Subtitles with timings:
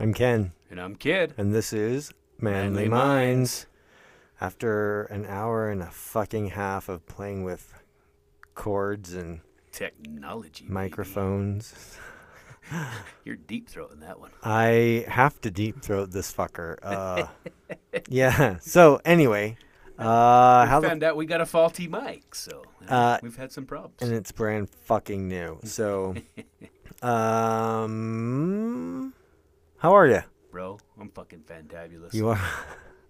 [0.00, 1.34] I'm Ken, And I'm Kid.
[1.36, 3.66] and this is Manly, Manly Minds.
[4.40, 7.74] After an hour and a fucking half of playing with
[8.54, 9.40] chords and
[9.72, 10.64] Technology.
[10.68, 11.98] microphones,
[13.24, 14.30] You're deep throating that one.
[14.42, 16.78] I have to deep throat this fucker.
[16.82, 17.26] Uh,
[18.08, 18.56] yeah.
[18.60, 19.58] So anyway,
[19.98, 23.52] uh, we how the found out we got a faulty mic, so Uh, we've had
[23.52, 23.96] some problems.
[24.00, 25.58] and it's brand fucking new.
[25.64, 26.14] So,
[27.02, 29.12] um,
[29.80, 30.22] how are you?
[30.50, 32.14] Bro, I'm fucking fantabulous.
[32.14, 32.40] You are.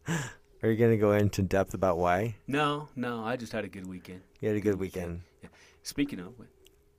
[0.62, 3.86] Are you gonna go into depth about why No, no, I just had a good
[3.86, 4.20] weekend.
[4.40, 5.22] you had a good weekend?
[5.82, 6.44] Speaking of, we,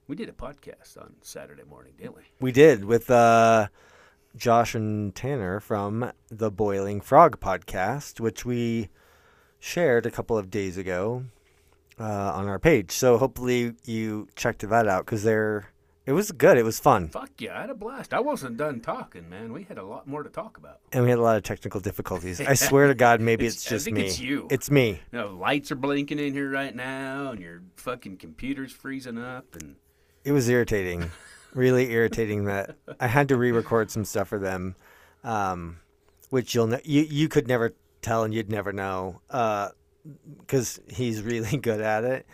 [0.08, 2.23] we did a podcast on Saturday morning, didn't we?
[2.40, 3.68] We did with uh,
[4.36, 8.90] Josh and Tanner from the Boiling Frog podcast, which we
[9.59, 11.26] shared a couple of days ago
[12.00, 12.03] uh,
[12.34, 12.90] on our page.
[12.90, 15.70] So hopefully you checked that out because they're.
[16.05, 16.58] It was good.
[16.58, 18.12] It was fun, Fuck yeah, I had a blast.
[18.14, 19.54] I wasn't done talking, man.
[19.54, 20.80] We had a lot more to talk about.
[20.92, 22.42] and we had a lot of technical difficulties.
[22.42, 24.06] I swear to God, maybe It's- it's, I just think me.
[24.06, 24.48] it's you.
[24.50, 24.90] It's me.
[25.12, 29.56] You know, lights are blinking in here right now, and your fucking computer's freezing up,
[29.56, 29.75] and
[30.23, 31.12] It was irritating,
[31.53, 34.75] really irritating that I had to re-record some stuff for them,
[35.23, 35.78] um,
[36.31, 39.22] which you'll ne- you you could never tell and you'd never know
[40.40, 42.25] because he's really good at it.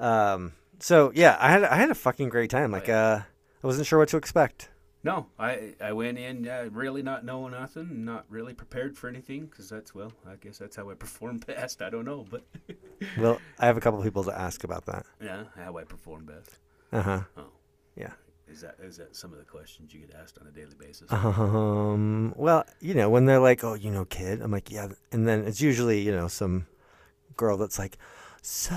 [0.00, 2.70] Um, so yeah, I had I had a fucking great time.
[2.70, 3.20] Like uh,
[3.62, 4.70] I wasn't sure what to expect.
[5.02, 9.46] No, I I went in uh, really not knowing nothing, not really prepared for anything,
[9.46, 11.80] because that's well, I guess that's how I perform best.
[11.82, 12.44] I don't know, but
[13.18, 15.06] Well, I have a couple people to ask about that.
[15.22, 16.58] yeah, how I perform best.
[16.92, 17.20] Uh huh.
[17.36, 17.44] Oh,
[17.94, 18.12] Yeah.
[18.48, 21.12] is that is that some of the questions you get asked on a daily basis?
[21.12, 22.32] Um.
[22.36, 25.44] Well, you know, when they're like, "Oh, you know, kid," I'm like, "Yeah," and then
[25.46, 26.66] it's usually, you know, some
[27.36, 27.96] girl that's like,
[28.42, 28.74] "So,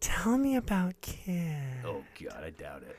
[0.00, 1.56] tell me about kid.
[1.84, 2.96] Oh God, I doubt it.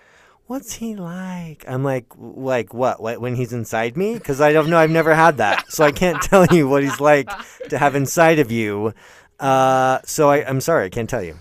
[0.47, 3.02] What's he like?" I'm like, "Like what?
[3.02, 4.16] What when he's inside me?
[4.16, 4.78] Because I don't know.
[4.78, 7.30] I've never had that, so I can't tell you what he's like
[7.70, 8.94] to have inside of you.
[9.39, 9.99] Uh.
[10.05, 11.38] So I, I'm sorry, I can't tell you.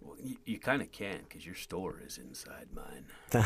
[0.00, 3.04] Well, you, you kind of can, because your store is inside mine.
[3.32, 3.44] yeah.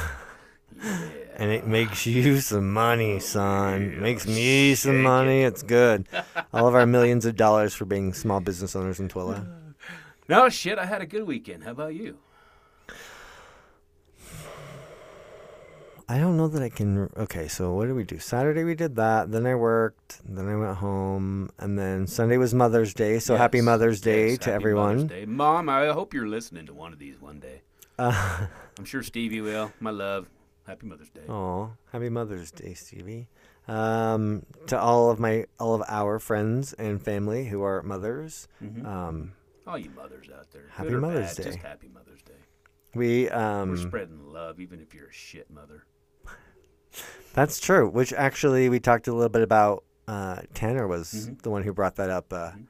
[1.37, 3.93] And it makes you some money, son.
[3.95, 5.43] yeah, makes me some money.
[5.43, 6.07] It's good.
[6.53, 9.47] All of our millions of dollars for being small business owners in Twilla.
[10.33, 11.65] No shit, I had a good weekend.
[11.65, 12.17] How about you?
[16.09, 17.11] I don't know that I can.
[17.17, 18.19] Okay, so what did we do?
[18.19, 19.31] Saturday we did that.
[19.31, 20.21] Then I worked.
[20.25, 21.51] Then I went home.
[21.59, 23.19] And then Sunday was Mother's Day.
[23.19, 24.97] So happy Mother's Day yes, to happy everyone.
[24.97, 25.25] Mother's Day.
[25.27, 27.61] Mom, I hope you're listening to one of these one day.
[27.99, 28.47] Uh,
[28.79, 29.71] I'm sure Stevie will.
[29.81, 30.29] My love.
[30.67, 31.23] Happy Mother's Day.
[31.29, 33.29] oh, happy Mother's Day, Stevie.
[33.69, 38.49] Um, to all of my, all of our friends and family who are mothers.
[38.63, 38.87] Mhm.
[38.87, 39.33] Um,
[39.67, 40.65] All you mothers out there.
[40.71, 41.69] Happy Mother's bad, Just Day.
[41.69, 42.33] happy Mother's Day.
[42.95, 45.85] we, We're um, spreading love, even if you're a shit mother.
[47.35, 47.89] That's true.
[47.89, 49.85] Which actually we talked a little bit about.
[50.09, 51.43] Uh, Tanner was Mhm.
[51.43, 52.33] the one who brought that up.
[52.33, 52.67] Uh, Mhm.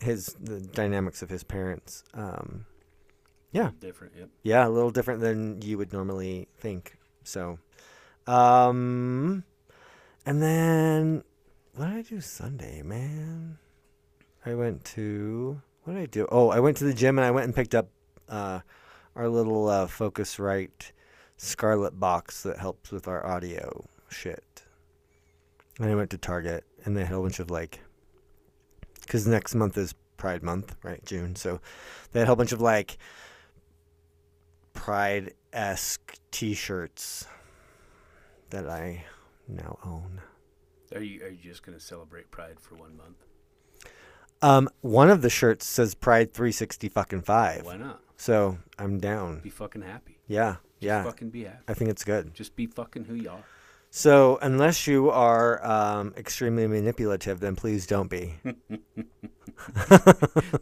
[0.00, 2.04] His the dynamics of his parents.
[2.12, 2.66] Um,
[3.80, 4.28] Different, yep.
[4.42, 6.98] yeah, a little different than you would normally think.
[7.22, 7.58] So,
[8.26, 9.44] um,
[10.26, 11.22] and then
[11.74, 13.58] what did I do Sunday, man?
[14.44, 16.26] I went to what did I do?
[16.30, 17.88] Oh, I went to the gym and I went and picked up
[18.28, 18.60] uh,
[19.14, 20.92] our little uh, Focusrite
[21.36, 24.62] Scarlett box that helps with our audio shit.
[25.78, 27.80] And I went to Target and they had a bunch of like,
[29.02, 31.04] because next month is Pride Month, right?
[31.04, 31.36] June.
[31.36, 31.60] So
[32.12, 32.96] they had a whole bunch of like
[34.72, 37.26] Pride esque t shirts
[38.50, 39.04] that I
[39.48, 40.20] now own.
[40.94, 43.16] Are you are you just gonna celebrate Pride for one month?
[44.44, 47.64] Um, one of the shirts says Pride 360 fucking five.
[47.64, 48.00] Why not?
[48.18, 49.40] So I'm down.
[49.40, 50.18] Be fucking happy.
[50.28, 51.02] Yeah, yeah.
[51.04, 51.64] Fucking be happy.
[51.66, 52.34] I think it's good.
[52.34, 53.42] Just be fucking who you are.
[53.90, 58.34] So unless you are um, extremely manipulative, then please don't be.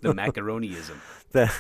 [0.01, 0.97] The macaroniism.
[1.33, 1.51] The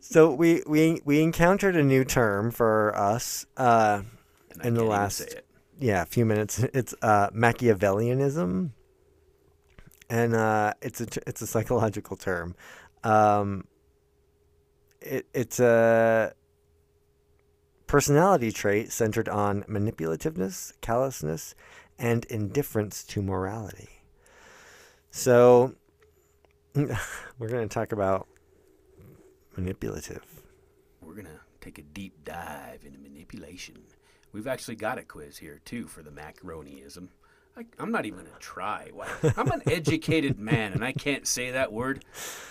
[0.00, 3.46] so we, we we encountered a new term for us.
[3.56, 4.02] Uh,
[4.64, 5.36] In the last-
[5.78, 6.58] yeah, a few minutes.
[6.72, 8.70] It's uh, Machiavellianism,
[10.08, 12.54] and uh, it's a it's a psychological term.
[13.04, 13.64] Um,
[15.00, 16.32] it it's a
[17.86, 21.54] personality trait centered on manipulativeness, callousness,
[21.98, 23.88] and indifference to morality.
[25.10, 25.74] So,
[26.74, 28.26] we're going to talk about
[29.56, 30.24] manipulative.
[31.00, 33.76] We're gonna take a deep dive into manipulation.
[34.32, 37.08] We've actually got a quiz here too for the macaroniism.
[37.56, 38.90] I, I'm not even gonna try.
[38.92, 39.08] Why?
[39.36, 42.04] I'm an educated man and I can't say that word.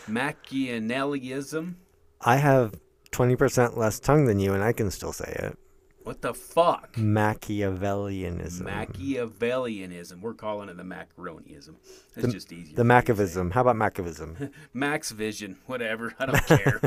[0.07, 1.75] Machiavellianism.
[2.21, 2.79] I have
[3.11, 5.57] 20% less tongue than you, and I can still say it.
[6.03, 6.93] What the fuck?
[6.93, 8.61] Machiavellianism.
[8.61, 10.21] Machiavellianism.
[10.21, 11.75] We're calling it the macaroniism.
[12.15, 12.75] It's just easier.
[12.75, 13.39] the for me to say.
[13.39, 13.51] Machiavism.
[13.53, 14.51] How about Machiavism?
[14.73, 16.13] Max Vision, whatever.
[16.19, 16.79] I don't care.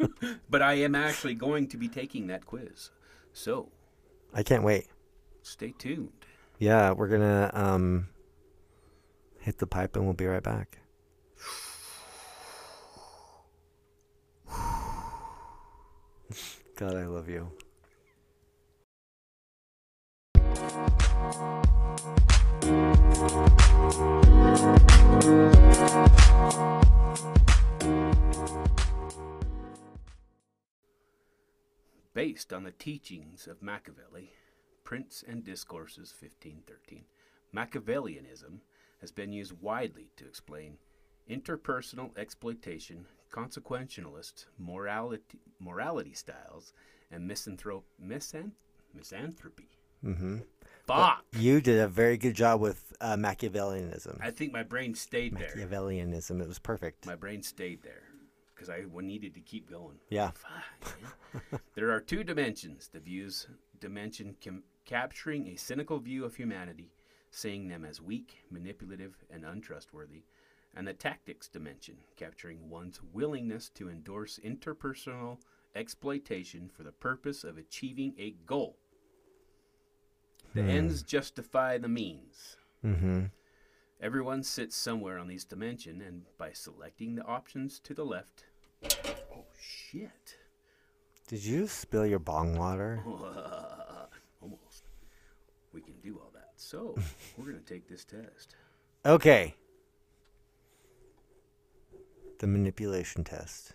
[0.50, 2.90] but I am actually going to be taking that quiz.
[3.32, 3.70] So
[4.34, 4.88] I can't wait.
[5.42, 6.17] stay tuned.
[6.58, 8.08] Yeah, we're gonna um
[9.38, 10.78] hit the pipe and we'll be right back.
[16.76, 17.52] God, I love you.
[32.14, 34.32] Based on the teachings of Machiavelli,
[34.88, 37.04] Prince and Discourses 1513,
[37.54, 38.60] Machiavellianism
[39.02, 40.78] has been used widely to explain
[41.28, 46.72] interpersonal exploitation, consequentialist morality, morality styles,
[47.10, 48.52] and misanthrope, misan,
[48.98, 49.68] misanthropy.
[50.02, 50.38] Mm-hmm.
[50.86, 51.22] Fuck!
[51.38, 54.18] You did a very good job with uh, Machiavellianism.
[54.22, 55.52] I think my brain stayed there.
[55.54, 56.40] Machiavellianism.
[56.40, 57.04] It was perfect.
[57.04, 58.04] My brain stayed there
[58.54, 59.98] because I needed to keep going.
[60.08, 60.30] Yeah.
[61.74, 63.46] There are two dimensions the views
[63.80, 66.90] dimension com- capturing a cynical view of humanity,
[67.30, 70.22] seeing them as weak, manipulative, and untrustworthy,
[70.74, 75.36] and the tactics dimension, capturing one's willingness to endorse interpersonal
[75.76, 78.76] exploitation for the purpose of achieving a goal.
[80.54, 82.56] The ends justify the means.
[82.84, 83.24] Mm-hmm.
[84.00, 88.44] Everyone sits somewhere on these dimension, and by selecting the options to the left.
[89.30, 90.36] Oh shit!
[91.26, 93.04] Did you spill your bong water?
[94.40, 94.84] Almost.
[95.72, 96.54] We can do all that.
[96.68, 96.94] So
[97.38, 98.54] we're gonna take this test.
[99.06, 99.54] Okay.
[102.40, 103.72] The manipulation test.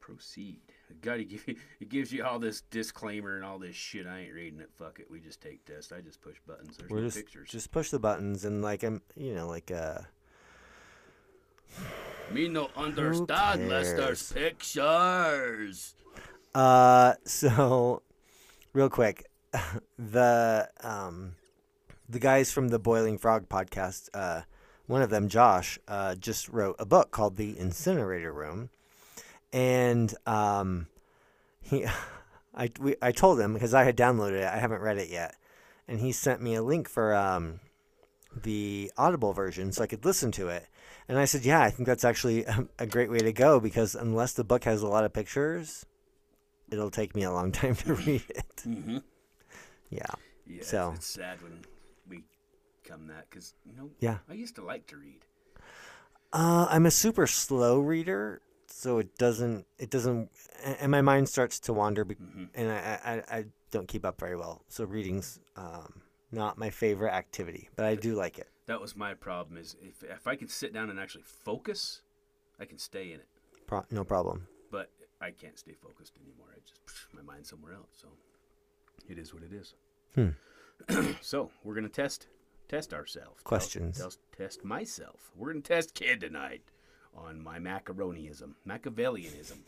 [0.00, 0.62] Proceed.
[0.90, 1.54] I gotta give you.
[1.78, 4.04] It gives you all this disclaimer and all this shit.
[4.04, 4.70] I ain't reading it.
[4.74, 5.08] Fuck it.
[5.08, 5.92] We just take tests.
[5.92, 6.76] I just push buttons.
[6.76, 7.50] There's We're no just pictures.
[7.50, 10.00] just push the buttons and like I'm you know like uh
[12.32, 15.94] Me no understand unless there's pictures.
[16.52, 18.02] Uh, so
[18.72, 19.28] real quick,
[19.98, 21.36] the um,
[22.08, 24.42] the guys from the Boiling Frog podcast, uh,
[24.86, 28.70] one of them, Josh, uh, just wrote a book called The Incinerator Room,
[29.52, 30.86] and um,
[31.60, 31.86] he,
[32.54, 35.34] I we, I told him because I had downloaded it, I haven't read it yet,
[35.88, 37.60] and he sent me a link for um,
[38.34, 40.66] the Audible version so I could listen to it.
[41.08, 42.44] And I said, yeah, I think that's actually
[42.78, 45.84] a, great way to go because unless the book has a lot of pictures,
[46.70, 48.56] it'll take me a long time to read it.
[48.66, 48.98] Mm-hmm.
[49.92, 50.06] Yeah.
[50.46, 50.62] Yeah.
[50.64, 51.60] So- it's sad when
[52.08, 52.24] we
[52.84, 53.90] come that because you know.
[54.00, 54.18] Yeah.
[54.28, 55.20] I used to like to read.
[56.32, 60.30] Uh, I'm a super slow reader, so it doesn't it doesn't
[60.80, 62.48] and my mind starts to wander be- Mhm.
[62.54, 63.00] and I,
[63.30, 64.64] I I don't keep up very well.
[64.68, 66.00] So reading's um,
[66.30, 68.48] not my favorite activity, but I do like it.
[68.66, 69.58] That was my problem.
[69.58, 72.00] Is if if I can sit down and actually focus,
[72.58, 73.28] I can stay in it.
[73.66, 74.46] Pro- no problem.
[74.70, 74.90] But
[75.20, 76.46] I can't stay focused anymore.
[76.56, 76.80] I just
[77.12, 77.90] my mind's somewhere else.
[78.00, 78.08] So
[79.06, 79.74] it is what it is.
[80.14, 80.30] Hmm.
[81.20, 82.28] so we're gonna test
[82.68, 83.42] test ourselves.
[83.42, 83.98] Questions.
[83.98, 85.30] tell- test myself.
[85.36, 86.62] We're gonna test Kid tonight
[87.14, 89.58] on my macaroniism, Machiavellianism.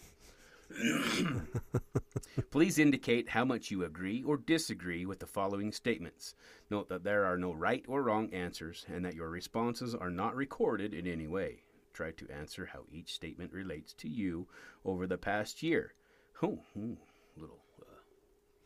[2.51, 6.35] Please indicate how much you agree or disagree with the following statements.
[6.71, 10.35] Note that there are no right or wrong answers and that your responses are not
[10.35, 11.63] recorded in any way.
[11.93, 14.49] Try to answer how each statement relates to you
[14.85, 15.95] over the past year.
[16.43, 16.95] Oh, hmm,
[17.37, 17.61] little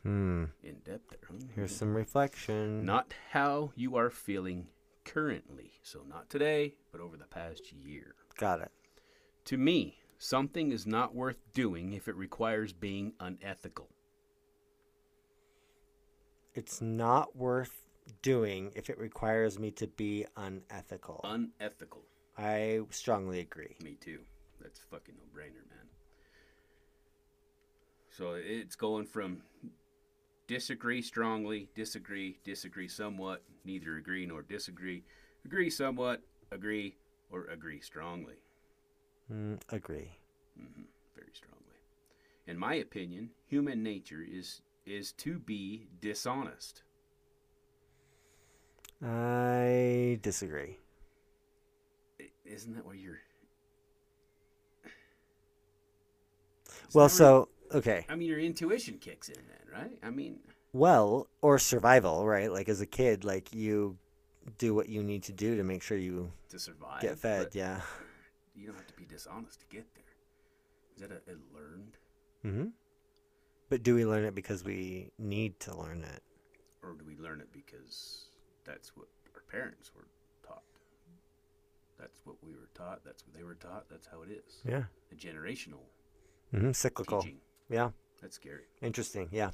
[0.09, 0.45] Hmm.
[0.63, 1.39] in depth there.
[1.55, 2.83] Here's some reflection.
[2.87, 4.69] Not how you are feeling
[5.05, 5.73] currently.
[5.83, 8.15] So, not today, but over the past year.
[8.39, 8.71] Got it.
[9.47, 13.91] To me, something is not worth doing if it requires being unethical.
[16.55, 17.85] It's not worth
[18.23, 21.21] doing if it requires me to be unethical.
[21.23, 22.01] Unethical.
[22.39, 23.77] I strongly agree.
[23.85, 24.21] Me too.
[24.63, 25.87] That's fucking no brainer, man.
[28.09, 29.43] So it's going from
[30.49, 35.05] disagree strongly, disagree, disagree somewhat, neither agree nor disagree,
[35.45, 36.97] agree somewhat, agree,
[37.31, 38.37] or agree strongly.
[39.31, 40.19] Mm, agree.
[40.57, 40.83] hmm
[41.15, 41.57] Very strongly.
[42.47, 46.83] In my opinion, human nature is is to be dishonest.
[49.03, 50.79] I disagree.
[52.45, 53.21] Isn't that what you're?
[56.93, 58.07] Well, so okay.
[58.09, 59.99] I mean, your intuition kicks in then, right?
[60.03, 60.39] I mean,
[60.73, 62.53] Well, or survival, right?
[62.53, 63.97] Like as a kid, like you
[64.59, 67.01] do what you need to do to make sure you to survive.
[67.03, 67.49] get fed.
[67.53, 67.81] Yeah.
[68.55, 70.05] You don't have to be dishonest to get there.
[70.97, 71.97] Is that a, a learned?
[72.45, 72.69] Mm-hmm.
[73.69, 76.23] But do we learn it because we need to learn it?
[76.83, 78.31] Or do we learn it because
[78.65, 80.07] that's what our parents were
[80.47, 80.63] taught?
[82.01, 83.05] That's what we were taught.
[83.05, 83.89] That's what they were taught.
[83.91, 84.63] That's how it is.
[84.67, 84.85] Yeah.
[85.13, 85.83] A generational
[86.51, 87.21] hmm Cyclical.
[87.23, 87.39] teaching.
[87.69, 87.91] Yeah.
[88.21, 88.63] That's scary.
[88.83, 89.29] Interesting.
[89.31, 89.51] Yeah.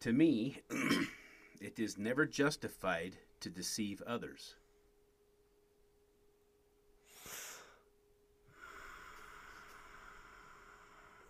[0.00, 0.62] To me,
[1.60, 4.54] it is never justified to deceive others.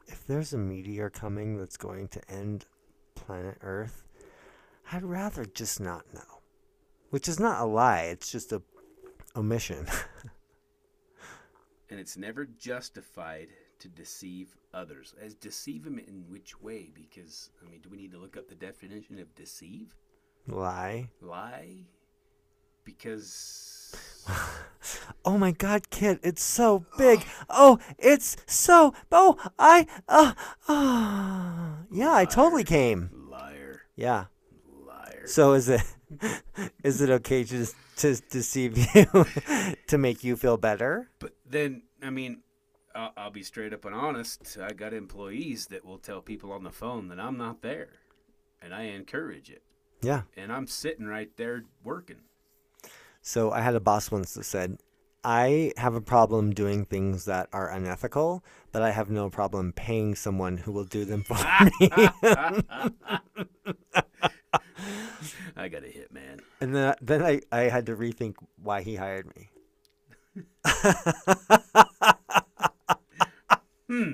[0.06, 2.66] If there's a meteor coming that's going to end
[3.14, 4.04] planet Earth,
[4.92, 6.40] I'd rather just not know.
[7.10, 8.62] Which is not a lie, it's just a
[9.36, 9.86] omission.
[11.90, 13.48] And it's never justified
[13.80, 15.14] to deceive others.
[15.20, 16.90] As deceive them in which way?
[16.94, 19.94] Because, I mean, do we need to look up the definition of deceive?
[20.46, 21.10] lie.
[21.20, 21.86] Lie?
[22.84, 23.94] Because.
[25.24, 27.22] Oh my god, kid, it's so big.
[27.50, 28.94] Oh, it's so.
[29.12, 29.86] Oh, I.
[30.08, 30.32] Uh,
[30.66, 33.10] uh, yeah, I totally came.
[33.30, 33.82] Liar.
[33.96, 34.26] Yeah.
[34.86, 35.26] Liar.
[35.26, 35.82] So is it
[36.82, 37.66] is it okay to
[37.96, 39.26] to deceive you
[39.88, 41.10] to make you feel better?
[41.18, 42.42] But then, I mean,
[42.98, 44.58] I'll, I'll be straight up and honest.
[44.60, 47.90] I got employees that will tell people on the phone that I'm not there,
[48.60, 49.62] and I encourage it.
[50.02, 50.22] Yeah.
[50.36, 52.22] And I'm sitting right there working.
[53.22, 54.78] So I had a boss once that said,
[55.22, 60.16] I have a problem doing things that are unethical, but I have no problem paying
[60.16, 61.34] someone who will do them for
[61.80, 61.90] me.
[65.56, 66.40] I got a hit, man.
[66.60, 69.50] and then, then I, I had to rethink why he hired me.
[73.88, 74.12] Hmm.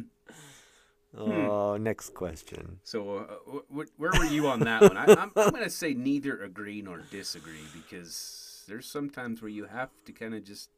[1.17, 2.81] Oh, next question.
[2.83, 4.97] So, uh, wh- wh- where were you on that one?
[4.97, 9.67] I, I'm, I'm going to say neither agree nor disagree because there's sometimes where you
[9.67, 10.71] have to kind of just.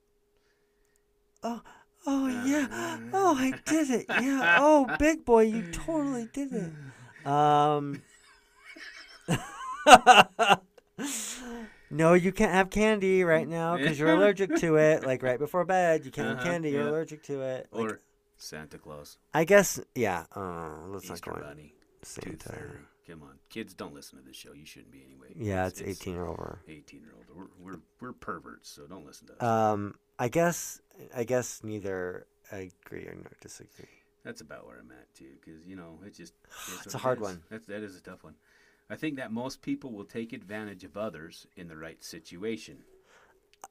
[1.43, 1.63] Oh,
[2.07, 2.67] oh yeah.
[3.13, 4.07] Oh, I did it.
[4.09, 4.59] Yeah.
[4.61, 7.27] Oh, big boy, you totally did it.
[7.27, 8.03] Um.
[11.91, 15.05] no, you can't have candy right now because you're allergic to it.
[15.05, 16.71] Like right before bed, you can't have Uh-huh, candy.
[16.71, 16.91] You're yeah.
[16.91, 17.69] allergic to it.
[17.73, 18.01] Like, Or
[18.39, 20.25] Santa Claus, I guess, yeah.
[20.35, 22.31] Uh, let's Easter not go Bunny, Santa.
[22.31, 22.53] Tooth.
[23.09, 24.53] Come on, kids, don't listen to this show.
[24.53, 25.29] You shouldn't be anyway.
[25.37, 26.61] Yeah, it's 18 or over.
[26.69, 27.25] 18 year old.
[27.35, 29.43] We're, we're, we're perverts, so don't listen to us.
[29.43, 30.81] Um, I guess,
[31.15, 33.87] I guess neither agree or nor disagree.
[34.25, 36.35] That's about where I'm at too, because you know it just
[36.85, 37.23] It's what a hard is.
[37.23, 37.43] one.
[37.49, 38.35] That's that is a tough one.
[38.91, 42.79] I think that most people will take advantage of others in the right situation.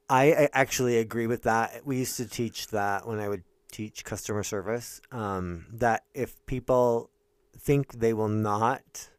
[0.09, 1.85] I, I actually agree with that.
[1.85, 5.01] We used to teach that when I would teach customer service.
[5.11, 7.09] Um, that if people
[7.57, 9.09] think they will not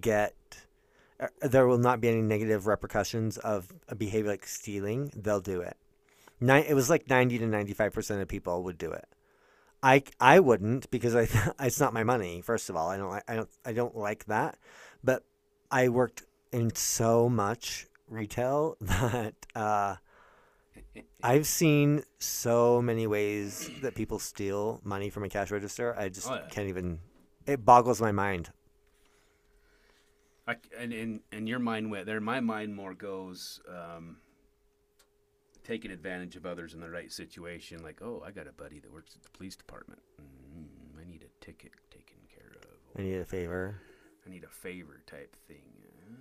[0.00, 0.34] get,
[1.20, 5.60] uh, there will not be any negative repercussions of a behavior like stealing, they'll do
[5.60, 5.76] it.
[6.40, 9.06] Ni- it was like ninety to ninety-five percent of people would do it.
[9.82, 11.28] I, I wouldn't because I
[11.60, 12.40] it's not my money.
[12.42, 14.58] First of all, I don't I don't I don't like that.
[15.02, 15.24] But
[15.70, 19.34] I worked in so much retail that.
[19.54, 19.96] Uh,
[21.22, 25.94] I've seen so many ways that people steal money from a cash register.
[25.98, 26.48] I just Oh, yeah.
[26.50, 27.00] can't even.
[27.46, 28.50] It boggles my mind.
[30.46, 32.20] I, and, and and your mind went there.
[32.20, 34.16] My mind more goes um,
[35.64, 37.82] taking advantage of others in the right situation.
[37.82, 40.00] Like, oh, I got a buddy that works at the police department.
[40.20, 42.68] Mm, I need a ticket taken care of.
[42.98, 43.80] I need a favor.
[44.26, 45.62] I need a favor type thing.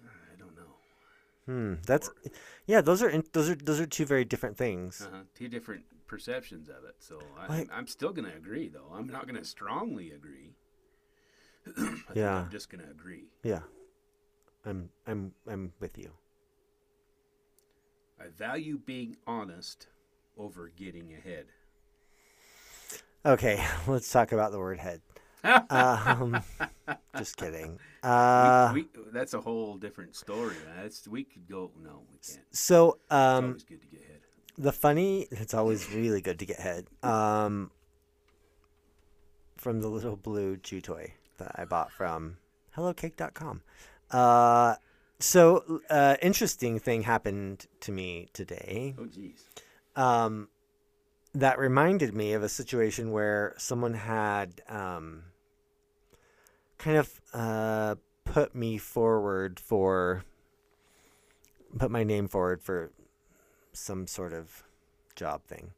[0.05, 0.75] Uh, I don't know.
[1.47, 1.75] Hmm.
[1.87, 2.09] That's
[2.67, 2.81] yeah.
[2.81, 5.01] Those are in, those are those are two very different things.
[5.01, 5.21] Uh-huh.
[5.33, 6.95] Two different perceptions of it.
[6.99, 8.91] So I, Like- I'm still going to agree, though.
[8.93, 10.53] I'm not going to strongly agree.
[11.67, 12.35] I think Yeah.
[12.41, 13.25] I'm just going to agree.
[13.43, 13.61] Yeah.
[14.65, 16.11] I'm I'm I'm with you.
[18.19, 19.87] I value being honest
[20.37, 21.45] over getting ahead.
[23.25, 25.01] Okay, let's talk about the word head.
[25.43, 26.41] Um,
[27.17, 27.79] just kidding.
[28.03, 30.55] Uh, we, we, that's a whole different story.
[30.65, 30.83] Man.
[30.83, 31.71] That's we could go.
[31.83, 32.45] No, we can't.
[32.51, 34.21] So um, always good to get ahead.
[34.57, 37.69] the funny it's always really good to get head um
[39.57, 42.37] from the little blue chew toy that i bought from
[42.75, 43.61] hellocake.com
[44.11, 44.73] uh
[45.19, 49.43] so uh interesting thing happened to me today Oh, jeez.
[49.95, 50.47] um
[51.39, 55.23] that reminded me of a situation where someone had um
[56.77, 60.23] kind of uh put me forward for
[61.77, 62.91] put my name forward for
[63.73, 64.63] some sort of
[65.15, 65.71] job thing.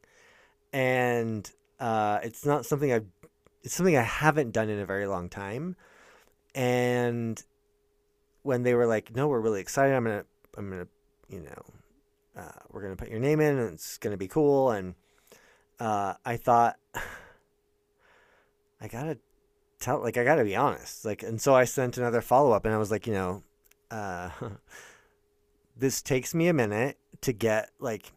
[0.72, 3.06] And uh, it's not something I've
[3.62, 5.76] it's something I haven't done in a very long time.
[6.54, 7.42] And
[8.42, 9.94] when they were like, "No, we're really excited.
[9.94, 10.24] I'm gonna,
[10.56, 10.86] I'm gonna,
[11.28, 11.62] you know,
[12.40, 14.94] uh, we're gonna put your name in, and it's gonna be cool." And
[15.80, 16.76] uh, I thought,
[18.80, 19.18] I gotta,
[19.80, 21.04] tell like I got to be honest.
[21.04, 23.42] Like and so I sent another follow-up and I was like, you know,
[23.90, 24.30] uh
[25.76, 28.12] this takes me a minute to get like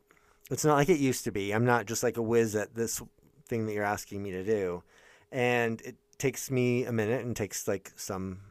[0.51, 1.51] it's not like it used to be.
[1.51, 3.01] I'm not just like a whiz at this
[3.48, 4.84] thing that you're asking me to do.
[5.32, 8.41] And it takes me a minute and takes like some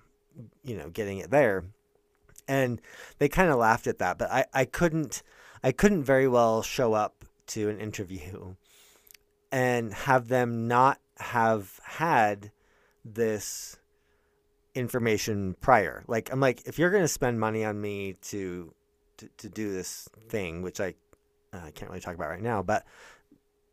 [0.64, 1.64] you know, getting it there.
[2.48, 2.80] And
[3.18, 5.22] they kind of laughed at that, but I I couldn't
[5.62, 8.54] I couldn't very well show up to an interview
[9.52, 12.50] and have them not have had
[13.04, 13.78] this
[14.74, 16.02] information prior.
[16.08, 18.74] Like I'm like, if you're to spend money on me to,
[19.18, 20.94] to to do this thing, which I
[21.52, 22.84] uh, can't really talk about right now, but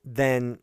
[0.03, 0.59] then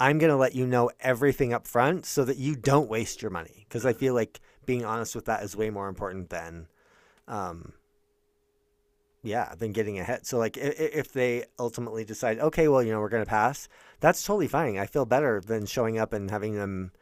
[0.00, 3.66] I'm to let you know everything up front so that you don't waste your money.
[3.68, 6.68] Because I feel like being honest with that is way more important than,
[7.26, 7.72] um,
[9.22, 10.24] yeah, than getting ahead.
[10.26, 13.68] So like, if, if they ultimately decide, okay, well, you know, we're to pass,
[14.00, 14.78] that's totally fine.
[14.78, 16.92] I feel better than showing up and having them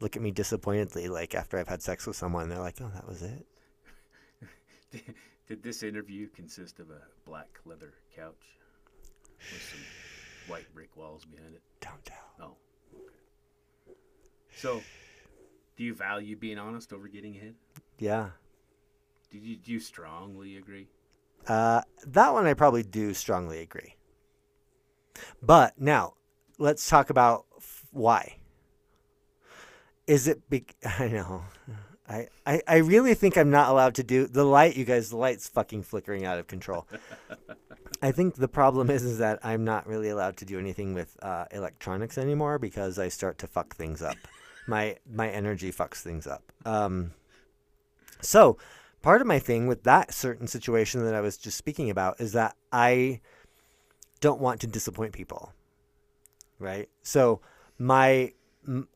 [0.00, 2.48] look at me disappointedly, like after I've had sex with someone.
[2.48, 3.46] They're like, oh, that was it.
[5.48, 8.58] Did this interview consist of a black leather couch
[9.38, 9.80] with some
[10.48, 11.62] white brick walls behind it?
[11.80, 12.16] Don't tell.
[12.40, 12.56] Oh,
[12.94, 13.98] okay.
[14.56, 14.82] So,
[15.76, 17.54] do you value being honest over getting ahead?
[17.98, 18.30] Yeah.
[19.30, 20.88] Do you, do you strongly agree?
[21.46, 23.94] Uh, that one I probably do strongly agree.
[25.42, 26.14] But now,
[26.58, 28.36] let's talk about f- why.
[30.06, 30.48] Is it?
[30.48, 30.66] Be-
[30.98, 31.42] I know.
[32.08, 34.76] I, I, I really think I'm not allowed to do the light.
[34.76, 36.86] You guys, the light's fucking flickering out of control.
[38.02, 41.16] I think the problem is is that I'm not really allowed to do anything with
[41.22, 44.16] uh, electronics anymore because I start to fuck things up.
[44.66, 46.42] my my energy fucks things up.
[46.64, 47.12] Um,
[48.20, 48.58] so
[49.02, 52.32] part of my thing with that certain situation that I was just speaking about is
[52.32, 53.20] that I
[54.20, 55.52] don't want to disappoint people.
[56.58, 56.88] Right?
[57.02, 57.40] So
[57.78, 58.32] my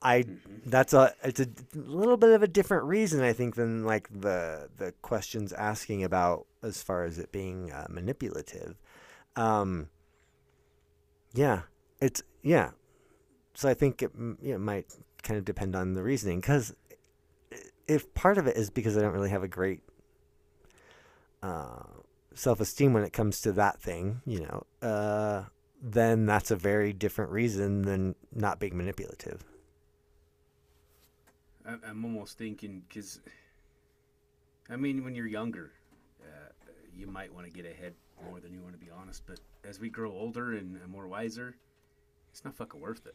[0.03, 0.25] I
[0.67, 4.69] that's a it's a little bit of a different reason I think than like the
[4.77, 8.77] the questions asking about as far as it being uh, manipulative.
[9.37, 9.89] Um
[11.35, 11.63] yeah,
[12.01, 12.71] it's yeah.
[13.55, 14.11] So I think it,
[14.53, 14.87] know, might
[15.23, 16.75] kind of depend on the reasoning cuz
[17.87, 19.83] if part of it is because I don't really have a great
[21.43, 21.83] uh,
[22.35, 25.45] self-esteem when it comes to that thing, you know, uh,
[25.81, 29.45] then that's a very different reason than not being manipulative.
[31.65, 33.21] I'm almost thinking because,
[34.69, 35.73] I mean, when you're younger,
[36.23, 36.51] uh,
[36.97, 37.95] you might want to get ahead
[38.29, 39.23] more than you want to be honest.
[39.27, 41.55] But as we grow older and, and more wiser,
[42.33, 43.15] it's not fucking worth it.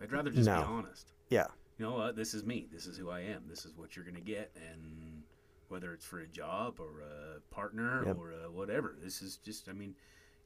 [0.00, 0.58] I'd rather just No.
[0.58, 1.12] be honest.
[1.30, 1.46] Yeah.
[1.78, 2.16] You know what?
[2.16, 2.68] This is me.
[2.70, 3.44] This is who I am.
[3.48, 5.22] This is what you're gonna get, and
[5.68, 8.16] whether it's for a job or a partner Yep.
[8.18, 9.68] or a whatever, this is just.
[9.68, 9.96] I mean,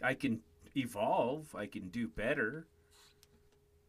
[0.03, 0.41] I can
[0.77, 1.55] evolve.
[1.55, 2.67] I can do better.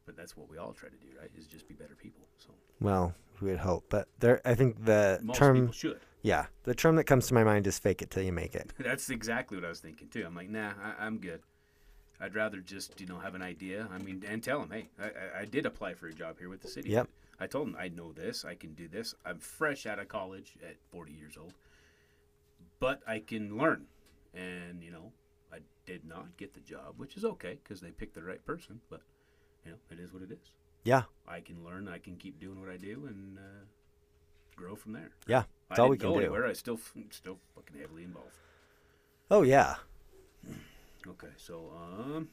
[0.05, 1.29] But that's what we all try to do, right?
[1.37, 2.23] Is just be better people.
[2.37, 2.49] So
[2.81, 4.41] Well, we would hope, but there.
[4.43, 5.99] I think the most term, people should.
[6.23, 8.73] yeah, the term that comes to my mind is "fake it till you make it."
[8.79, 10.23] That's exactly what I was thinking too.
[10.25, 11.41] I'm like, nah, I, I'm good.
[12.19, 13.87] I'd rather just you know have an idea.
[13.93, 16.49] I mean, and tell them, hey, I, I, I did apply for a job here
[16.49, 16.89] with the city.
[16.89, 17.07] Yep.
[17.39, 18.43] I told them I know this.
[18.43, 19.13] I can do this.
[19.25, 21.53] I'm fresh out of college at 40 years old,
[22.79, 23.85] but I can learn.
[24.33, 25.11] And you know,
[25.53, 28.81] I did not get the job, which is okay because they picked the right person.
[28.89, 29.01] But
[29.65, 30.51] you know, it is what it is.
[30.83, 31.87] Yeah, I can learn.
[31.87, 33.65] I can keep doing what I do and uh,
[34.55, 35.11] grow from there.
[35.27, 36.19] yeah, I that's all didn't we can go do.
[36.21, 36.45] anywhere.
[36.47, 36.79] I still
[37.11, 38.37] still fucking heavily involved.
[39.31, 39.75] Oh yeah,
[41.07, 42.29] Okay, so um,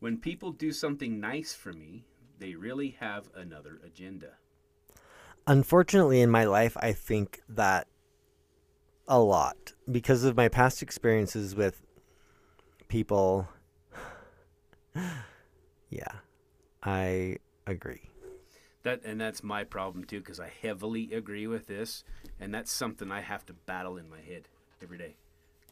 [0.00, 2.04] when people do something nice for me,
[2.38, 4.32] they really have another agenda.
[5.46, 7.86] unfortunately, in my life, I think that
[9.08, 11.82] a lot because of my past experiences with
[12.88, 13.48] people.
[15.90, 16.12] yeah,
[16.82, 18.02] I agree.
[18.84, 22.04] That and that's my problem too, because I heavily agree with this,
[22.38, 24.48] and that's something I have to battle in my head
[24.82, 25.16] every day.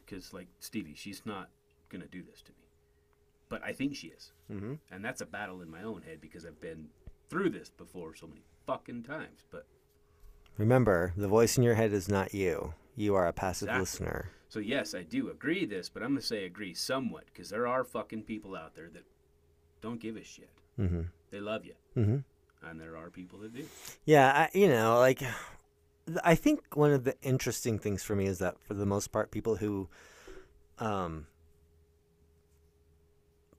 [0.05, 1.49] Because like Stevie, she's not
[1.89, 2.67] gonna do this to me,
[3.49, 4.73] but I think she is, Mm-hmm.
[4.91, 6.87] and that's a battle in my own head because I've been
[7.29, 9.45] through this before so many fucking times.
[9.51, 9.65] But
[10.57, 12.73] Remember, the voice in your head is not you.
[12.95, 13.81] You are a passive Exactly.
[13.81, 14.29] listener.
[14.49, 17.83] So yes, I do agree this, but I'm gonna say agree somewhat because there are
[17.83, 19.03] fucking people out there that
[19.81, 20.49] don't give a shit.
[20.79, 21.01] Mm-hmm.
[21.31, 22.67] They love you, Mm-hmm.
[22.67, 23.65] and there are people that do.
[24.05, 25.21] Yeah, I, you know, like
[26.23, 29.29] I think one of the interesting things for me is that for the most part,
[29.29, 29.89] people who,
[30.79, 31.27] um,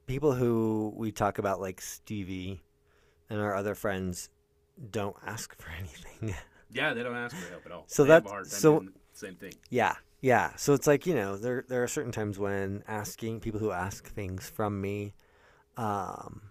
[0.06, 2.62] people who we talk about like Stevie
[3.28, 4.30] and our other friends
[4.90, 6.34] don't ask for anything.
[6.70, 7.85] Yeah, they don't ask for help at all.
[7.87, 9.54] So they that's- so- the same thing.
[9.70, 10.54] yeah, yeah.
[10.57, 14.07] So it's like you know, there there are certain times when asking people who ask
[14.07, 15.14] things from me,
[15.76, 16.42] um,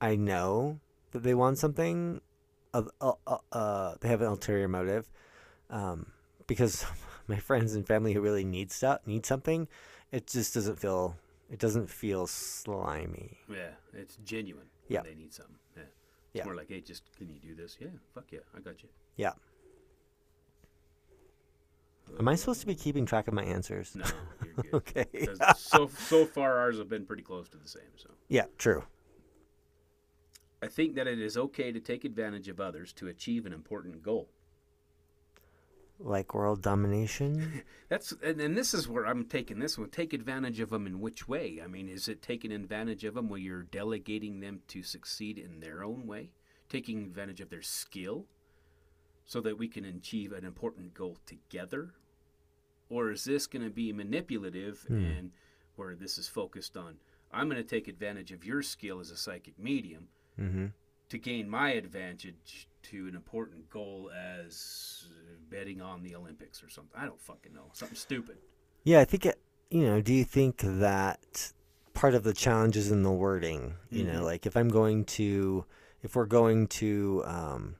[0.00, 0.80] I know
[1.12, 2.20] that they want something,
[2.72, 5.10] uh, uh, uh, uh, they have an ulterior motive,
[5.70, 6.12] um,
[6.46, 6.84] because
[7.28, 9.68] my friends and family who really need stuff need something,
[10.12, 11.16] it just doesn't feel
[11.50, 13.38] it doesn't feel slimy.
[13.48, 14.66] Yeah, it's genuine.
[14.88, 15.02] Yeah.
[15.02, 15.56] they need something.
[16.32, 17.76] Yeah, it's more like, hey, just can you do this?
[17.80, 18.88] Yeah, fuck yeah, I got you.
[19.16, 19.32] Yeah.
[22.18, 23.94] Am I supposed to be keeping track of my answers?
[23.94, 24.04] No,
[24.44, 24.74] you're good.
[24.74, 25.28] okay.
[25.56, 27.82] so so far ours have been pretty close to the same.
[27.96, 28.84] So Yeah, true.
[30.62, 34.02] I think that it is okay to take advantage of others to achieve an important
[34.02, 34.28] goal.
[36.00, 37.62] Like world domination.
[37.88, 39.90] That's and, and this is where I'm taking this one.
[39.90, 41.60] Take advantage of them in which way?
[41.62, 45.60] I mean, is it taking advantage of them where you're delegating them to succeed in
[45.60, 46.30] their own way,
[46.68, 48.26] taking advantage of their skill,
[49.26, 51.94] so that we can achieve an important goal together,
[52.88, 55.32] or is this going to be manipulative and
[55.76, 56.96] where this is focused on?
[57.30, 60.08] I'm going to take advantage of your skill as a psychic medium
[60.40, 60.66] mm-hmm.
[61.10, 65.04] to gain my advantage to an important goal as
[65.50, 66.92] betting on the Olympics or something.
[67.00, 67.70] I don't fucking know.
[67.72, 68.38] Something stupid.
[68.84, 69.38] Yeah, I think it,
[69.70, 70.00] you know.
[70.00, 71.52] Do you think that
[71.94, 73.74] part of the challenge is in the wording?
[73.90, 74.24] You know, Mhm.
[74.24, 75.64] like if I'm going to,
[76.02, 77.76] if we're going to um,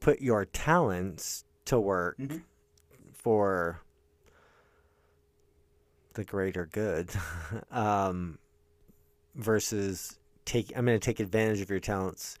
[0.00, 2.42] put your talents to work Mhm.
[3.12, 3.80] for
[6.14, 7.10] the greater good,
[7.70, 8.38] um,
[9.34, 12.38] versus take, I'm going to take advantage of your talents,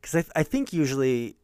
[0.00, 1.36] because I, th- I think usually,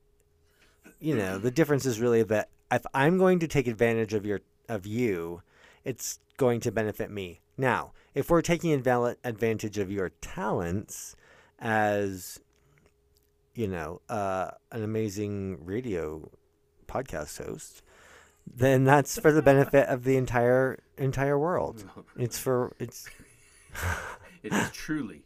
[1.05, 4.41] you know, the difference is really that if I'm going to take advantage of your
[4.71, 5.43] of you,
[5.85, 7.41] it's going to benefit me.
[7.59, 11.15] Now, if we're taking advantage of your talents
[11.59, 12.41] as,
[13.55, 16.31] you know, uh, an amazing radio
[16.87, 17.83] podcast host,
[18.47, 21.85] then that's for the benefit of the entire entire world.
[22.17, 23.09] It's for it's
[24.43, 25.23] It is truly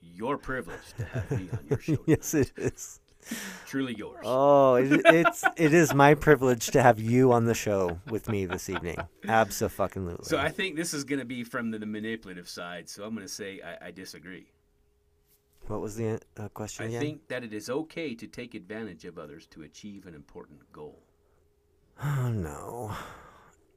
[0.00, 1.98] your privilege to have me on your show.
[2.06, 3.00] yes, it is.
[3.66, 4.20] Truly yours.
[4.24, 8.46] Oh, it, it's it is my privilege to have you on the show with me
[8.46, 8.96] this evening.
[9.26, 10.16] Absolutely.
[10.22, 12.88] So I think this is going to be from the, the manipulative side.
[12.88, 14.46] So I'm going to say I, I disagree.
[15.66, 17.00] what was the uh, question I again?
[17.00, 21.02] think that it is okay to take advantage of others to achieve an important goal.
[22.02, 22.92] Oh no.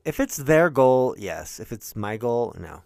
[0.06, 1.60] If it's their goal, yes.
[1.60, 2.84] If it's my goal, no.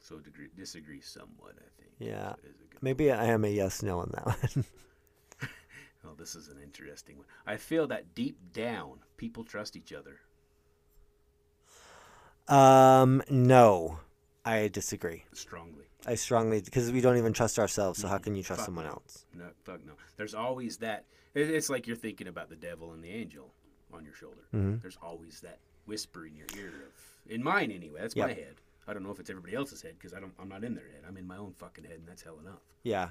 [0.00, 0.20] So
[0.56, 1.87] disagree somewhat, I think.
[1.98, 2.34] Yeah.
[2.44, 4.64] Is a good Maybe I am a yes no on that one.
[6.06, 7.26] Oh, this is an interesting one.
[7.46, 10.20] I feel that deep down, people trust each other.
[12.48, 14.00] um, no.
[14.44, 15.24] I disagree.
[15.34, 15.84] strongly.
[16.06, 18.84] I strongly because we don't even trust ourselves, so how can you trust Fuck someone
[18.86, 18.92] no.
[18.92, 19.26] else?
[19.34, 19.92] No, fuck no.
[20.16, 21.04] There's always that.
[21.34, 23.52] It's like you're thinking about the devil and the angel
[23.92, 24.46] on your shoulder.
[24.54, 24.80] Mhm.
[24.80, 28.00] There's always that whisper in your ear of, in mine anyway.
[28.00, 28.26] That's Yep.
[28.28, 28.54] my head.
[28.88, 30.32] I don't know if it's everybody else's head because I don't.
[30.40, 31.02] I'm not in their head.
[31.06, 32.60] I'm in my own fucking head, and that's hell enough.
[32.82, 33.10] Yeah.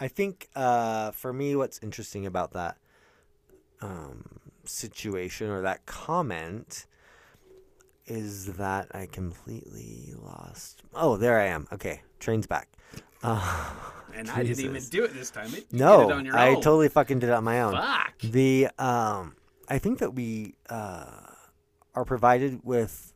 [0.00, 2.76] I think uh, for me, what's interesting about that
[3.80, 4.24] um,
[4.64, 6.86] situation or that comment
[8.06, 10.82] is that I completely lost.
[10.92, 11.68] Oh, there I am.
[11.72, 12.68] Okay, train's back.
[13.22, 13.70] Uh,
[14.14, 15.54] And I didn't even do it this time.
[15.54, 16.56] It, no, did it on your I own.
[16.56, 17.72] totally fucking did it on my own.
[17.72, 18.18] Fuck.
[18.22, 19.36] The um,
[19.68, 21.06] I think that we uh,
[21.94, 23.11] are provided with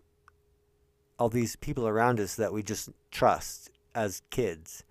[1.18, 4.84] all these people around us that we just trust as kids.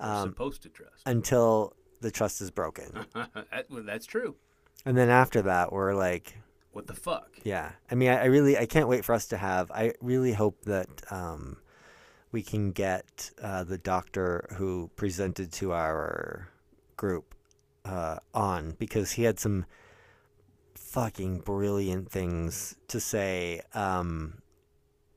[0.00, 1.02] Um, supposed to trust.
[1.06, 3.06] until the trust is broken.
[3.14, 4.34] that, well, that's true.
[4.84, 6.36] And then after that, we're like,
[6.72, 7.28] What the fuck?
[7.44, 7.72] yeah.
[7.90, 9.70] I mean, I, I really, I can't wait for us to have.
[9.70, 11.58] I really hope that um,
[12.32, 16.48] we can get uh, the doctor who presented to our
[16.96, 17.34] group
[17.84, 19.66] uh, on because he had some
[20.74, 24.41] fucking brilliant things to say um,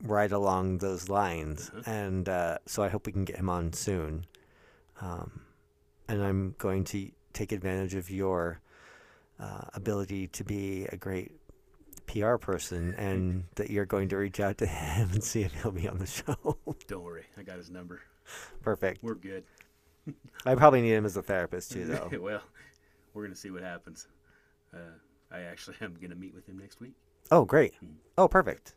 [0.05, 1.87] right along those lines, Mhm.
[1.87, 4.25] and uh, so I hope we can get him on soon.
[5.01, 5.41] Um,
[6.07, 8.59] and I'm going to take advantage of your
[9.39, 11.31] uh, ability to be a great
[12.07, 15.71] PR person, and that you're going to reach out to him and see if he'll
[15.71, 16.57] be on the show.
[16.87, 17.25] Don't worry.
[17.37, 18.01] I got his number.
[18.61, 19.03] Perfect.
[19.03, 19.43] We're good.
[20.45, 22.09] I probably need him as a therapist too, though.
[22.21, 22.41] well,
[23.13, 24.07] we're gonna see what happens.
[24.73, 24.77] Uh,
[25.31, 26.93] I actually am gonna meet with him next week.
[27.31, 27.73] Oh, great.
[28.17, 28.75] Oh, perfect.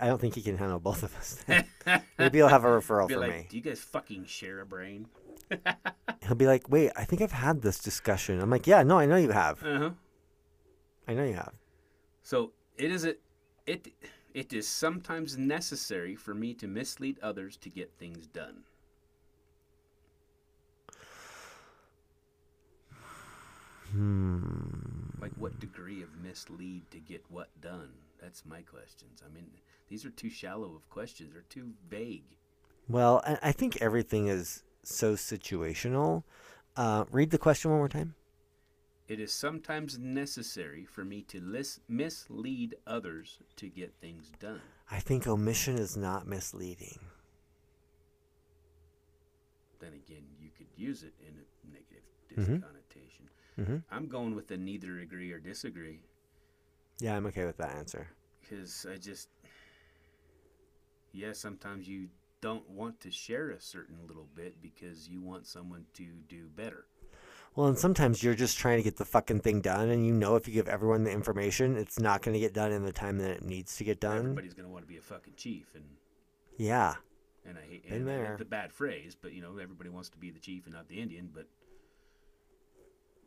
[0.00, 1.44] I don't think he can handle both of us.
[2.18, 3.46] Maybe he'll have a referral be for like, me.
[3.48, 5.06] do you guys fucking share a brain?
[6.26, 9.06] He'll be like, "Wait, I think I've had this discussion." I'm like, "Yeah, no, I
[9.06, 9.62] know you have.
[9.62, 9.90] Uh huh.
[11.06, 11.52] I know you have."
[12.22, 13.16] So it is a,
[13.66, 13.88] it
[14.32, 18.62] it is sometimes necessary for me to mislead others to get things done.
[23.90, 25.20] Hmm.
[25.20, 27.90] Like what degree of mislead to get what done?
[28.22, 29.20] That's my questions.
[29.26, 29.50] I mean,
[29.88, 31.32] these are too shallow of questions.
[31.32, 32.36] They're too vague.
[32.88, 36.22] Well, I think everything is so situational.
[36.76, 38.14] Uh, read the question one more time.
[39.08, 44.60] It is sometimes necessary for me to lis- mislead others to get things done.
[44.90, 47.00] I think omission is not misleading.
[49.80, 52.60] Then again, you could use it in a negative Mhm.
[52.60, 53.28] disconnotation.
[53.56, 56.00] hmm I'm going with the neither agree or disagree
[57.00, 58.08] Yeah, I'm okay with that answer.
[58.42, 59.28] because I just,
[61.12, 62.08] yeah, sometimes you
[62.40, 66.86] don't want to share a certain little bit because you want someone to do better.
[67.54, 70.36] Well, and sometimes you're just trying to get the fucking thing done, and you know
[70.36, 73.18] if you give everyone the information, it's not going to get done in the time
[73.18, 74.18] that it needs to get done.
[74.18, 75.84] Everybody's going to want to be a fucking chief, and
[76.56, 76.94] Yeah,
[77.46, 78.38] and I hate and there.
[78.40, 80.98] A bad phrase, but you know everybody wants to be the chief and not the
[80.98, 81.28] Indian.
[81.32, 81.46] But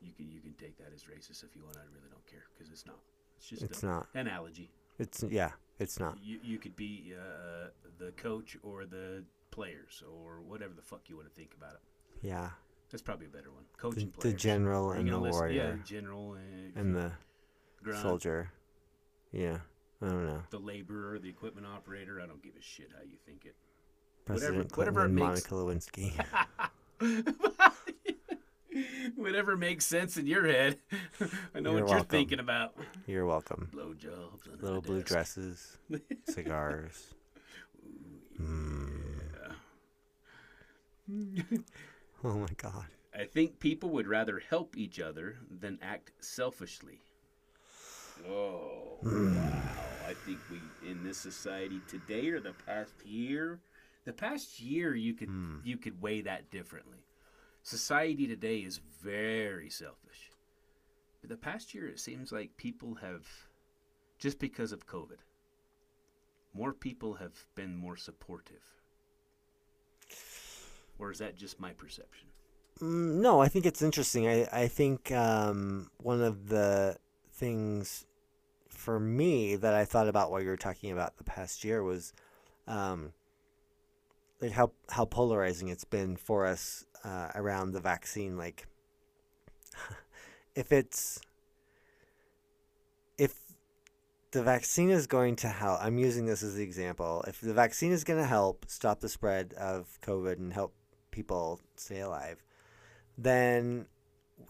[0.02, 1.78] you can you can take that as racist if you want.
[1.78, 2.98] I really don't care because it's not.
[3.38, 4.08] It's just it's an not.
[4.14, 4.70] analogy.
[5.00, 6.18] It's yeah, it's not.
[6.24, 7.68] You you could be uh,
[7.98, 11.80] the coach or the players or whatever the fuck you want to think about it.
[12.22, 12.50] Yeah,
[12.92, 13.64] That's probably a better one.
[13.78, 17.12] Coach the, and the general and the listen- warrior Yeah, general and, and the
[17.84, 18.52] grunt, soldier.
[19.32, 19.58] Yeah,
[20.02, 20.42] I don't know.
[20.50, 22.22] the laborer, the equipment operator.
[22.22, 23.56] I don't give a shit how you think it.
[24.26, 26.20] President whatever Clinton it and makes- Monica
[27.00, 27.72] Lewinsky.
[29.16, 30.78] Whatever makes sense in your head.
[31.56, 32.76] I know You're what you're thinking about.
[33.08, 33.70] You're welcome.
[33.74, 34.62] Blowjobs.
[34.62, 35.08] Little blue desk.
[35.08, 35.78] dresses,
[36.30, 37.14] cigars.
[38.40, 38.96] Mm.
[42.24, 42.86] Oh my God.
[43.18, 47.00] I think people would rather help each other than act selfishly.
[48.28, 49.62] Oh, wow.
[50.08, 50.60] I think we,
[50.90, 53.60] in this society today or the past year,
[54.06, 55.30] the past year you could
[55.64, 57.05] you could weigh that differently.
[57.66, 60.30] Society today is very selfish.
[61.20, 63.26] But the past year it seems like people have
[64.20, 65.18] just because of COVID.
[66.54, 68.62] More people have been more supportive.
[71.00, 72.28] Or is that just my perception?
[72.82, 74.28] Mm, no, I think it's interesting.
[74.28, 76.98] I I think um, one of the
[77.34, 78.06] things
[78.70, 82.14] for me that I thought about while you were talking about the past year was
[82.68, 83.14] um,
[84.40, 88.38] like how how polarizing it's been for us uh, around the vaccine.
[88.38, 88.68] Like,
[90.56, 91.22] if it's
[93.18, 93.36] if
[94.32, 97.24] the vaccine is going to help, I'm using this as the example.
[97.28, 100.74] If the vaccine is going to help stop the spread of COVID and help
[101.12, 102.44] people stay alive,
[103.18, 103.86] then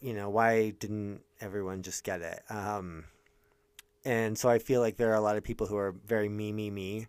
[0.02, 2.42] you know why didn't everyone just get it?
[2.50, 3.06] Um,
[4.06, 6.52] and so I feel like there are a lot of people who are very me
[6.52, 7.08] me me,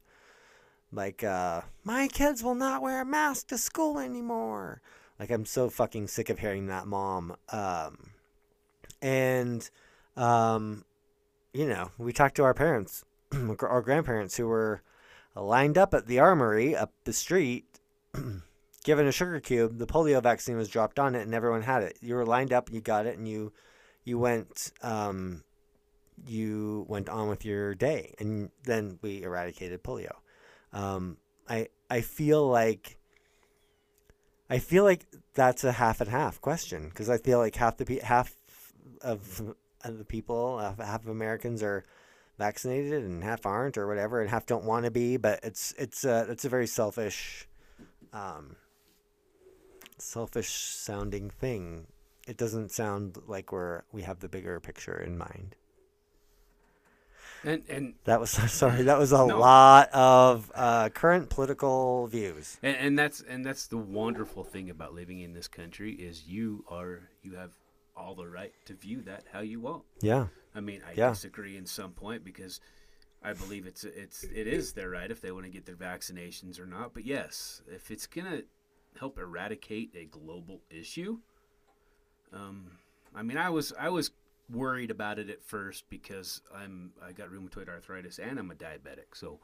[0.92, 4.80] like uh, my kids will not wear a mask to school anymore.
[5.18, 7.36] Like I'm so fucking sick of hearing that mom.
[7.50, 8.10] Um,
[9.00, 9.68] and
[10.16, 10.84] um,
[11.52, 13.04] you know we talked to our parents,
[13.60, 14.82] our grandparents who were
[15.34, 17.66] lined up at the armory up the street
[18.86, 21.98] given a sugar cube, the polio vaccine was dropped on it, and everyone had it.
[22.00, 23.52] You were lined up, you got it, and you
[24.04, 25.42] you went um,
[26.26, 30.12] you went on with your day, and then we eradicated polio.
[30.72, 32.95] Um, I I feel like
[34.48, 37.84] I feel like that's a half and half question because I feel like half the
[37.84, 38.36] pe- half
[39.02, 41.84] of, of the people, half, half of Americans are
[42.38, 45.16] vaccinated and half aren't or whatever, and half don't want to be.
[45.16, 47.48] But it's it's a it's a very selfish.
[48.12, 48.56] Um,
[49.98, 51.86] selfish sounding thing.
[52.26, 55.56] It doesn't sound like we're we have the bigger picture in mind.
[57.46, 58.82] And and That was sorry.
[58.82, 59.38] That was a No.
[59.38, 62.58] lot of uh, current political views.
[62.62, 66.64] And, and that's and that's the wonderful thing about living in this country is you
[66.68, 67.52] are you have
[67.96, 69.84] all the right to view that how you want.
[70.00, 71.10] Yeah, I mean, I Yeah.
[71.10, 72.60] disagree in some point because
[73.22, 76.58] I believe it's it's it is their right if they want to get their vaccinations
[76.60, 76.94] or not.
[76.94, 78.42] But yes, if it's gonna
[78.98, 81.18] help eradicate a global issue,
[82.32, 82.72] um,
[83.14, 84.10] I mean, I was I was
[84.50, 89.14] worried about it at first because I'm I got rheumatoid arthritis and I'm a diabetic,
[89.14, 89.40] so.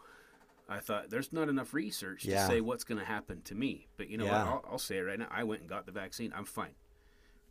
[0.69, 2.47] I thought there's not enough research Yeah.
[2.47, 3.89] to say what's going to happen to me.
[3.97, 4.45] But you know Yeah.
[4.45, 4.65] what?
[4.65, 5.27] I'll, I'll say it right now.
[5.31, 6.33] I went and got the vaccine.
[6.35, 6.77] I'm fine.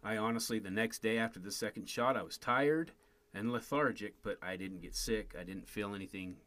[0.02, 2.94] I honestly, the next day after the second shot, I was tired
[3.34, 5.36] and lethargic, but I didn't get sick.
[5.40, 6.38] I didn't feel anything.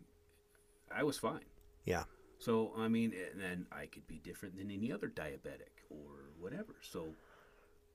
[0.91, 1.45] I was fine.
[1.85, 2.05] yeah,
[2.39, 6.75] So, I mean, and then I could be different than any other diabetic or whatever.
[6.81, 7.09] So,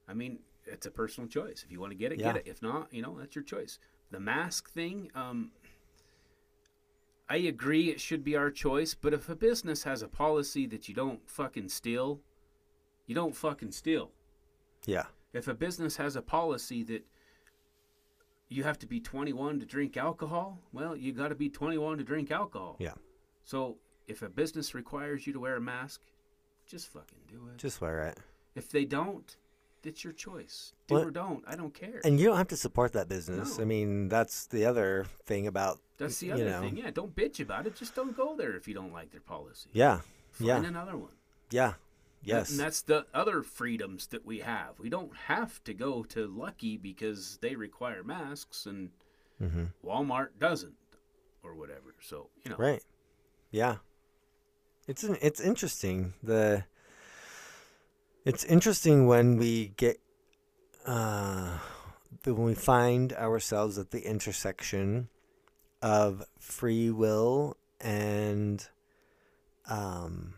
[0.08, 0.40] I mean,
[0.72, 1.64] it's a personal choice.
[1.66, 2.34] If you want to get it, Yeah.
[2.34, 2.48] get it.
[2.48, 3.80] If not, you know, that's your choice.
[4.12, 5.52] The mask thing, um,
[7.30, 10.90] I agree it should be our choice, but if a business has a policy that
[10.90, 12.22] you don't fucking steal,
[13.06, 14.12] you don't fucking steal
[14.86, 17.06] yeah, if a business has a policy that
[18.48, 22.04] you have to be 21 to drink alcohol, well, you got to be 21 to
[22.04, 22.78] drink alcohol.
[22.80, 22.94] yeah,
[23.44, 23.78] So
[24.08, 26.02] if a business requires you to wear a mask,
[26.66, 27.58] just fucking do it.
[27.58, 28.18] Just wear it.
[28.56, 29.36] if they don't,
[29.84, 30.74] it's your choice.
[30.88, 31.44] Do What- or don't.
[31.48, 32.02] I don't care.
[32.04, 33.58] And you don't have to support that business.
[33.58, 33.64] No.
[33.64, 36.62] I mean, that's the other thing about That's the other know.
[36.62, 36.78] thing.
[36.78, 37.76] Yeah, don't bitch about it.
[37.76, 39.70] Just don't go there if you don't like their policy.
[39.74, 40.02] Yeah.
[40.32, 40.70] Find yeah.
[40.70, 41.12] another one.
[41.52, 41.74] Yeah.
[42.22, 42.52] Yes.
[42.52, 44.80] And that's the other freedoms that we have.
[44.80, 48.90] We don't have to go to Lucky because they require masks and
[49.42, 49.66] mm-hmm.
[49.86, 50.74] Walmart doesn't
[51.44, 51.96] or whatever.
[52.02, 52.58] So, you know.
[52.58, 52.84] Right.
[53.52, 53.78] Yeah.
[54.88, 56.14] It's an, it's interesting.
[56.24, 56.66] The
[58.30, 60.00] it's interesting when we get
[60.86, 61.58] uh
[62.26, 65.10] when we find ourselves at the intersection
[65.82, 68.70] of free will and
[69.68, 70.36] um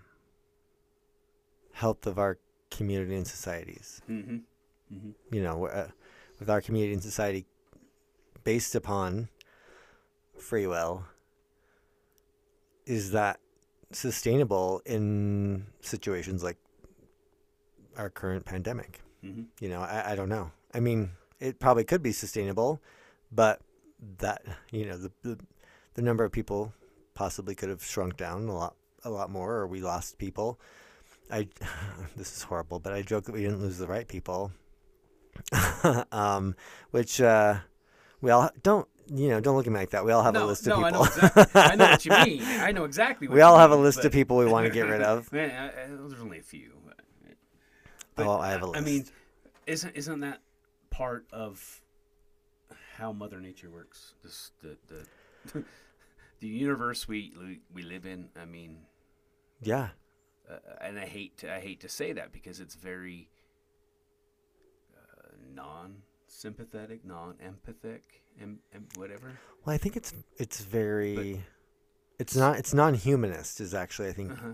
[1.74, 2.38] health of our
[2.70, 4.38] community and societies Mm-hmm.
[4.94, 5.36] Mm-hmm.
[5.36, 5.88] you know, uh,
[6.40, 7.46] with our community and society
[8.44, 9.30] based upon
[10.38, 11.06] free will,
[12.86, 13.40] is that
[13.92, 16.58] sustainable in situations like
[17.98, 19.02] our current pandemic?
[19.24, 19.44] Mm-hmm.
[19.60, 20.52] You know, I, I don't know.
[20.74, 22.82] I mean, it probably could be sustainable,
[23.32, 23.62] but
[24.18, 25.40] that you know the, the
[25.94, 26.74] the number of people
[27.14, 30.60] possibly could have shrunk down a lot a lot more, or we lost people.
[31.32, 31.48] I
[32.16, 34.52] this is horrible, but I joke that we didn't lose the right people,
[36.12, 36.56] um,
[36.92, 37.60] which uh,
[38.22, 40.06] we all don't you know don't look at me like that.
[40.06, 41.04] We all have no, a list no, of I people.
[41.04, 41.62] know exactly.
[41.62, 42.44] I know what you mean.
[42.44, 44.88] I know exactly what we all have a list of people we want to get
[44.88, 45.32] rid of.
[45.32, 46.74] Man, I, I, there's only a few.
[48.16, 48.82] But, oh, I have a list.
[48.82, 49.06] I mean,
[49.66, 50.42] isn't isn't that
[50.90, 51.82] part of
[52.96, 54.14] how Mother Nature works?
[54.24, 55.64] This the the
[56.40, 58.30] the universe we we live in.
[58.36, 58.80] I mean,
[59.62, 59.90] yeah,
[60.52, 63.30] uh, and I hate to, I hate to say that because it's very
[64.96, 69.38] uh, non-sympathetic, non-empathic, and, and whatever.
[69.66, 71.44] Well, I think it's it's very,
[72.22, 74.54] it's not it's non-humanist is actually I think, Uh-huh.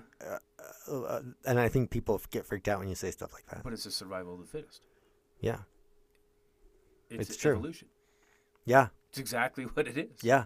[0.89, 3.63] uh, uh, and I think people get freaked out when you say stuff like that.
[3.63, 4.81] But it's a survival of the fittest.
[5.41, 5.59] Yeah,
[7.09, 7.53] It's, It's true.
[7.53, 7.87] evolution.
[8.65, 10.23] yeah, It's exactly what it is.
[10.23, 10.45] yeah,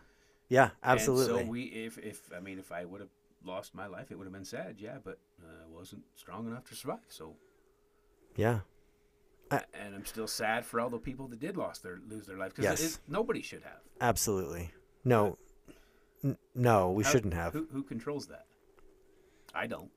[0.49, 1.43] yeah, And absolutely.
[1.43, 3.09] so we, if, if I mean, if I would have
[3.43, 4.97] lost my life, it would have been sad, yeah.
[5.03, 7.05] But uh, I wasn't strong enough to survive.
[7.09, 7.35] So,
[8.35, 8.59] yeah,
[9.49, 12.37] I- and I'm still sad for all the people that did lost their lose their
[12.37, 12.99] life because Yes.
[13.07, 13.81] nobody should have.
[13.99, 14.71] absolutely.
[15.03, 15.37] No,
[16.23, 17.53] n- no, we How- shouldn't have.
[17.53, 18.45] Who, who controls that?
[19.53, 19.89] I don't.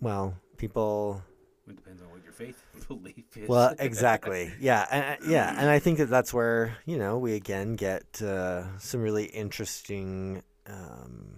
[0.00, 1.22] Well, people.
[1.68, 3.48] It depends on what your faith belief is.
[3.48, 4.52] Well, exactly.
[4.60, 8.78] Yeah, and, yeah, and I think that that's where you know we again get uh,
[8.78, 11.36] some really interesting um,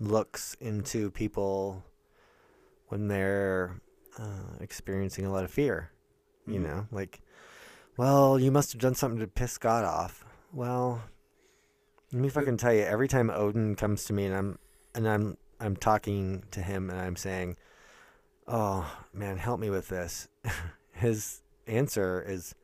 [0.00, 1.82] looks into people
[2.88, 3.80] when they're
[4.18, 5.90] uh, experiencing a lot of fear.
[6.46, 6.62] You Mhm.
[6.62, 7.20] know, like,
[7.96, 10.24] well, you must have done something to piss God off.
[10.52, 11.02] Well,
[12.12, 12.82] let me fucking tell you.
[12.82, 14.58] Every time Odin comes to me and I'm
[14.94, 17.56] and I'm I'm talking to him and I'm saying,
[18.46, 20.28] "Oh man, help me with this,"
[20.92, 22.54] his answer is,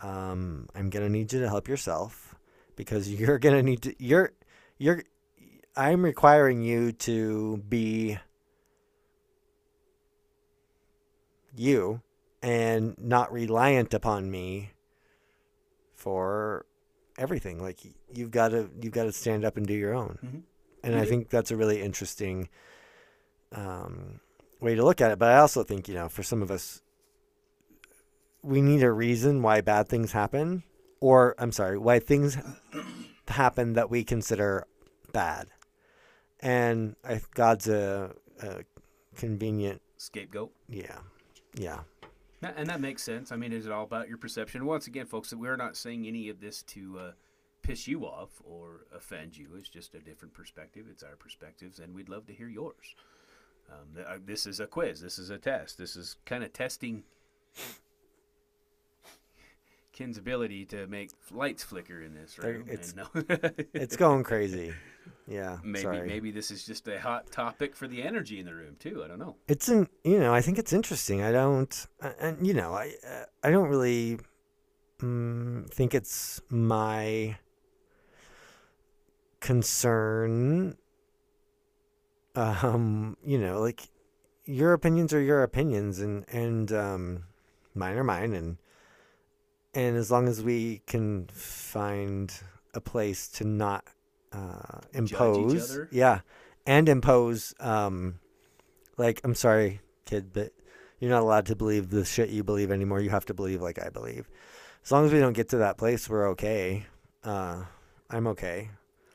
[0.00, 2.34] um, "I'm gonna need you to help yourself
[2.74, 3.94] because you're gonna need to.
[4.02, 4.32] You're
[4.78, 5.02] you're.
[5.76, 8.18] I'm requiring you to be
[11.54, 12.00] you
[12.42, 14.70] and not reliant upon me
[15.94, 16.64] for
[17.20, 17.62] everything.
[17.62, 17.78] Like
[18.12, 20.18] you've got to you've got to stand up and do your own.
[20.24, 20.42] Mhm.
[20.82, 22.48] And I think that's a really interesting
[23.52, 24.20] um,
[24.60, 25.18] way to look at it.
[25.18, 26.82] But I also think you know, for some of us,
[28.42, 30.62] we need a reason why bad things happen,
[31.00, 32.38] or I'm sorry, why things
[33.28, 34.66] happen that we consider
[35.12, 35.48] bad.
[36.40, 38.64] And I, God's a, a
[39.14, 40.50] convenient, Scapegoat.
[40.68, 41.00] yeah,
[41.54, 41.80] yeah,
[42.42, 43.32] And that makes sense.
[43.32, 44.64] I mean, is it all about your perception?
[44.64, 47.10] Once again, folks, we're not saying any of this to uh,
[47.62, 49.48] piss you off or offend you.
[49.58, 50.86] It's just a different perspective.
[50.90, 52.94] It's our perspectives, and we'd love to hear yours.
[53.70, 55.00] Um, uh, this is a quiz.
[55.00, 55.76] This is a test.
[55.76, 57.04] This is kind of testing
[60.00, 62.64] Ken's ability to make lights flicker in this room.
[62.70, 64.72] it's- and no- it's going crazy.
[65.28, 66.08] Yeah, maybe sorry.
[66.08, 69.02] maybe this is just a hot topic for the energy in the room too.
[69.04, 69.36] I don't know.
[69.46, 71.20] it's an you know I think it's interesting.
[71.20, 71.86] I don't
[72.18, 74.18] and you know I uh, I don't really
[75.00, 77.36] mm, think it's my
[79.40, 80.78] concern.
[82.34, 83.82] Um, you know, like
[84.46, 87.24] your opinions are your opinions, and and um,
[87.74, 88.56] mine are mine, and
[89.74, 92.32] and as long as we can find
[92.74, 93.84] a place to not
[94.32, 96.20] uh, impose, yeah,
[96.66, 98.18] and impose um,
[98.96, 100.52] like I'm sorry, kid, but
[100.98, 103.00] you're not allowed to believe the shit you believe anymore.
[103.00, 104.28] You have to believe like I believe.
[104.84, 106.86] As long as we don't get to that place, we're okay.
[107.22, 107.64] Uh,
[108.08, 108.70] I'm okay.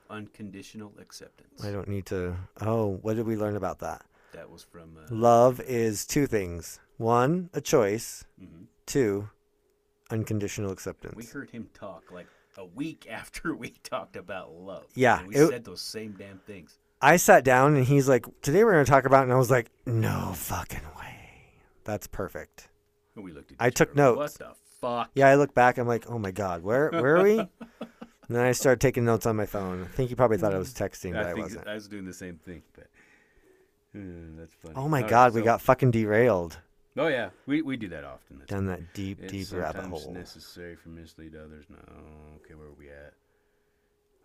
[0.10, 1.64] Unconditional acceptance.
[1.64, 2.36] I don't need to.
[2.62, 4.06] Oh, what did we learn about that?
[4.34, 4.98] That was from.
[4.98, 6.80] Uh, Love is two things.
[6.98, 8.26] One, a choice.
[8.42, 8.66] mhm.
[8.86, 9.30] Two,
[10.12, 11.16] unconditional acceptance.
[11.16, 12.28] We heard him talk like
[12.58, 14.86] a week after we talked about love.
[14.96, 16.78] Yeah, and we it- said those same damn things.
[17.02, 19.52] I sat down and he's like, "Today we're going to talk about," and I was
[19.52, 21.20] like, "No fucking way."
[21.84, 22.70] That's perfect.
[23.16, 23.58] And we looked at.
[23.60, 24.40] I took other, notes.
[24.40, 25.12] What the fuck?
[25.14, 25.78] Yeah, I look back.
[25.78, 27.50] I'm like, "Oh my god, where where are we?" and
[28.30, 29.84] then I started taking notes on my phone.
[29.84, 31.68] I think he probably thought I was texting, but I, I wasn't.
[31.68, 32.88] I was doing the same thing, but
[33.96, 34.00] uh,
[34.38, 34.74] that's funny.
[34.76, 36.58] Oh my All right, god, we so- got fucking derailed
[36.98, 38.40] Oh yeah, we we do that often.
[38.40, 40.14] That's down that deep, It's deep rabbit sometimes hole.
[40.14, 41.66] necessary for mislead others.
[41.70, 41.78] No,
[42.38, 43.14] okay, where are we at?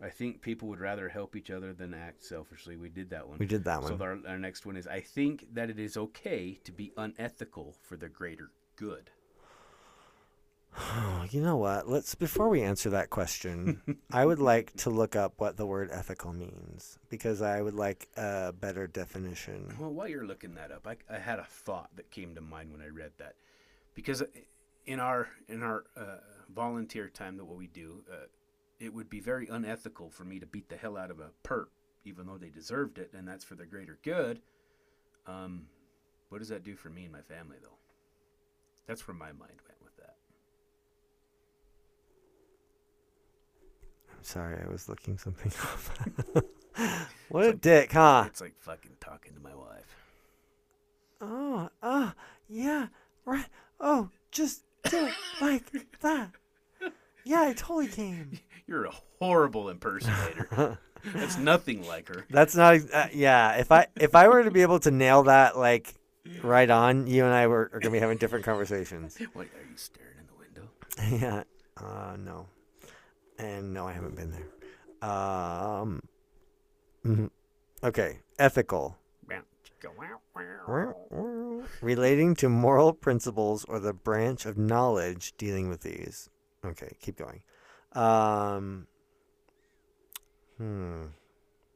[0.03, 2.77] I think people would rather help each other than act selfishly.
[2.77, 3.39] We did that one.
[3.39, 3.99] We did that one.
[3.99, 7.77] So our, our next one is I think that it is okay to be unethical
[7.83, 9.11] for the greater good.
[11.31, 11.89] You know what?
[11.89, 13.81] Let's before we answer that question,
[14.13, 18.09] I would like to look up what the word ethical means because I would like
[18.17, 19.77] a better definition.
[19.79, 22.73] Well, while you're looking that up, I, I had a thought that came to mind
[22.73, 23.35] when I read that,
[23.95, 24.25] because
[24.87, 26.17] in our in our uh,
[26.53, 28.27] volunteer time that what we do, uh,
[28.81, 31.67] it would be very unethical for me to beat the hell out of a perp,
[32.05, 34.41] even though they deserved it, and that's for the greater good.
[35.29, 35.67] Um,
[36.29, 37.77] what does that do for me and my family, though?
[38.87, 40.17] That's where my mind went with that.
[44.10, 45.53] I'm sorry, I was looking something
[46.37, 46.45] up.
[47.29, 48.25] what a dick, huh?
[48.27, 49.97] It's like fucking talking to my wife.
[51.21, 52.13] Oh, oh,
[52.49, 52.87] yeah,
[53.25, 53.47] right.
[53.79, 55.65] Oh, just do it like
[56.01, 56.31] that.
[57.25, 58.39] Yeah, I totally came.
[58.67, 60.79] You're a horrible impersonator.
[61.05, 62.27] That's nothing like her.
[62.31, 62.79] That's not.
[62.93, 65.95] Uh, yeah, if I if I were to be able to nail that like
[66.43, 69.19] right on, you and I were are gonna be having different conversations.
[69.33, 71.27] What are you staring in the window?
[71.27, 71.43] yeah.
[71.77, 72.47] Uh, no.
[73.41, 75.09] And no, I haven't been there.
[75.11, 76.03] Um.
[77.05, 77.31] mhm.
[77.83, 78.19] Okay.
[78.39, 78.99] Ethical.
[81.81, 86.29] Relating to moral principles or the branch of knowledge dealing with these.
[86.65, 87.43] Okay, keep going.
[87.93, 88.87] Um.
[90.59, 91.05] Hmm.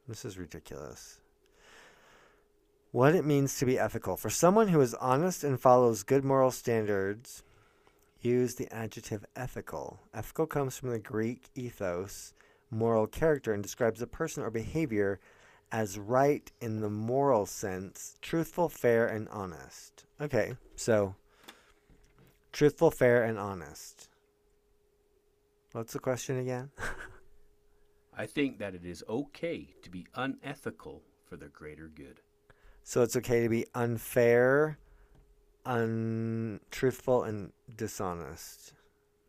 [0.07, 1.19] This is ridiculous.
[2.91, 4.15] What it means to be ethical.
[4.15, 7.43] For someone who is honest and follows good moral standards,
[8.25, 9.99] use the adjective ethical.
[10.13, 12.33] Ethical comes from the Greek ethos,
[12.69, 15.19] moral character, and describes a person or behavior
[15.71, 20.05] as right in the moral sense, truthful, fair, and honest.
[20.19, 21.15] Okay, so
[22.51, 24.09] truthful, fair, and honest.
[25.71, 26.71] What's the question again?
[28.17, 32.21] I think that it is okay to be unethical for the greater good.
[32.83, 34.77] So it's okay to be unfair,
[35.65, 38.73] untruthful, and dishonest.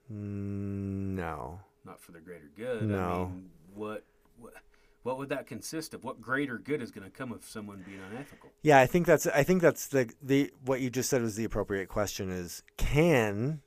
[0.09, 1.61] No.
[1.85, 2.83] Not for the greater good.
[2.83, 3.31] No.
[3.31, 4.05] I mean, what,
[4.39, 4.55] what
[5.03, 6.03] what would that consist of?
[6.03, 8.51] What greater good is going to come of someone being unethical?
[8.63, 11.45] Yeah, I think that's I think that's the the what you just said was the
[11.45, 13.61] appropriate question is can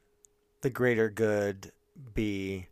[0.61, 1.72] the greater good
[2.13, 2.67] be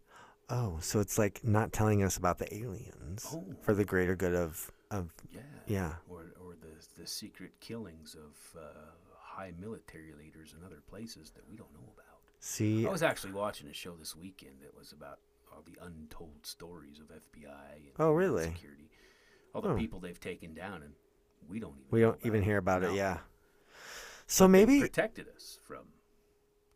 [0.49, 3.43] oh, so it's like not telling us about the aliens Oh.
[3.61, 5.41] for the greater good of of Yeah.
[5.65, 5.93] yeah.
[6.09, 8.67] Or or the the secret killings of uh,
[9.37, 12.21] high military leaders in other places that we don't know about.
[12.39, 15.19] See I was actually watching a show this weekend that was about
[15.53, 18.45] all the untold stories of FBI and Oh, really?
[18.45, 18.89] security,
[19.53, 19.75] all the Oh.
[19.77, 20.93] people they've taken down, and
[21.47, 22.91] we don't even we don't even hear about No.
[22.91, 23.19] it, yeah.
[24.25, 25.85] So They've maybe protected us from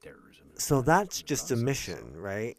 [0.02, 0.48] terrorism.
[0.58, 2.58] so that's just a mission, right?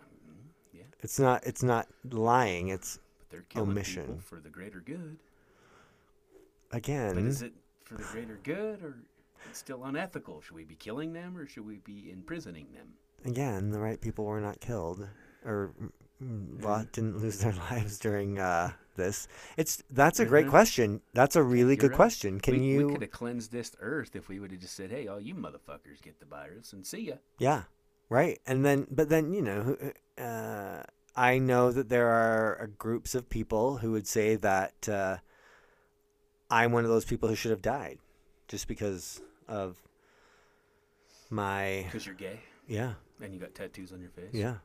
[0.00, 4.20] Mhm, yeah, It's not it's not lying, it's but they're killing people Omission.
[4.20, 5.18] for the greater good.
[6.70, 7.52] again But is it
[7.84, 8.96] for the greater good, or
[9.56, 10.40] still unethical?
[10.40, 12.94] Should we be killing them, or should we be imprisoning them?
[13.24, 15.06] again, the right people were not killed
[15.44, 15.90] or mm,
[16.22, 19.26] mm, lot didn't lose their lives during uh, this.
[19.56, 20.50] It's that's a great Mhm.
[20.50, 21.00] question.
[21.14, 21.96] That's a really You're good right.
[21.96, 22.40] question.
[22.40, 22.86] Can we, you?
[22.86, 25.34] We could have cleansed this earth if we would have just said, "Hey, all you
[25.34, 27.64] motherfuckers get the virus and see ya." Yeah,
[28.08, 28.38] right.
[28.46, 29.76] And then, but then you know,
[30.16, 30.82] uh,
[31.16, 35.16] I know that there are uh, groups of people who would say that uh,
[36.50, 37.98] I'm one of those people who should have died,
[38.46, 39.76] just because of
[41.30, 44.32] my Because you're gay yeah and you got tattoos on your face.
[44.32, 44.56] yeah,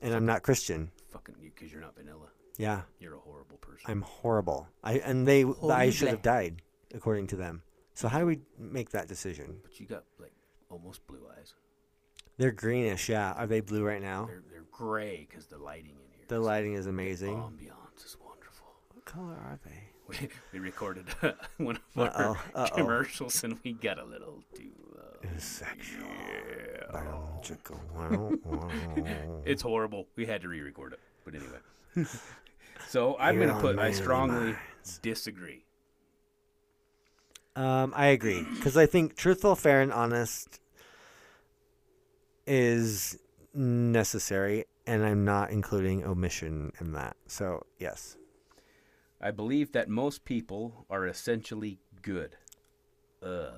[0.00, 0.90] and I'm not Christian.
[1.10, 2.28] Fucking you, because you're not vanilla.
[2.56, 3.84] Yeah, You're a horrible person.
[3.90, 4.68] I'm horrible.
[4.82, 6.62] I and they I should have died
[6.94, 7.62] according to them.
[7.94, 9.58] So how do we make that decision?
[9.62, 10.32] but you got like
[10.70, 11.54] almost blue eyes.
[12.38, 13.32] They're greenish, yeah.
[13.32, 14.26] Are they blue right now?
[14.26, 16.24] They're they're gray because the lighting in here.
[16.28, 17.34] The is- lighting is amazing.
[17.36, 17.68] the amazing.
[17.68, 18.66] ambiance is wonderful.
[18.94, 19.82] What color are they?
[20.08, 21.06] We, we recorded
[21.56, 22.74] one of our Uh-oh, uh-oh.
[22.76, 24.70] commercials and we got a little too.
[24.98, 26.06] Uh, It's sexual.
[26.06, 26.92] yeah.
[26.92, 29.42] Bow, chicka, wow, wow.
[29.46, 30.06] It's horrible.
[30.16, 32.06] We had to re-record it, but anyway.
[32.88, 33.78] so I'm going to put.
[33.78, 34.98] I strongly Minds.
[35.02, 35.64] disagree.
[37.56, 40.60] Um, I agree because I think truthful, fair, and honest
[42.46, 43.18] is
[43.54, 47.16] necessary, and I'm not including omission in that.
[47.26, 48.16] So yes,
[49.24, 52.36] I believe that most people are essentially good.
[53.22, 53.50] Ugh.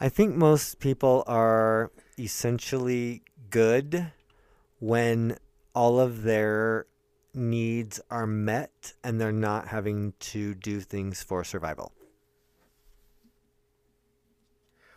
[0.00, 4.12] I think most people are essentially good
[4.78, 5.36] when
[5.74, 6.86] all of their
[7.34, 11.92] needs are met and they're not having to do things for survival.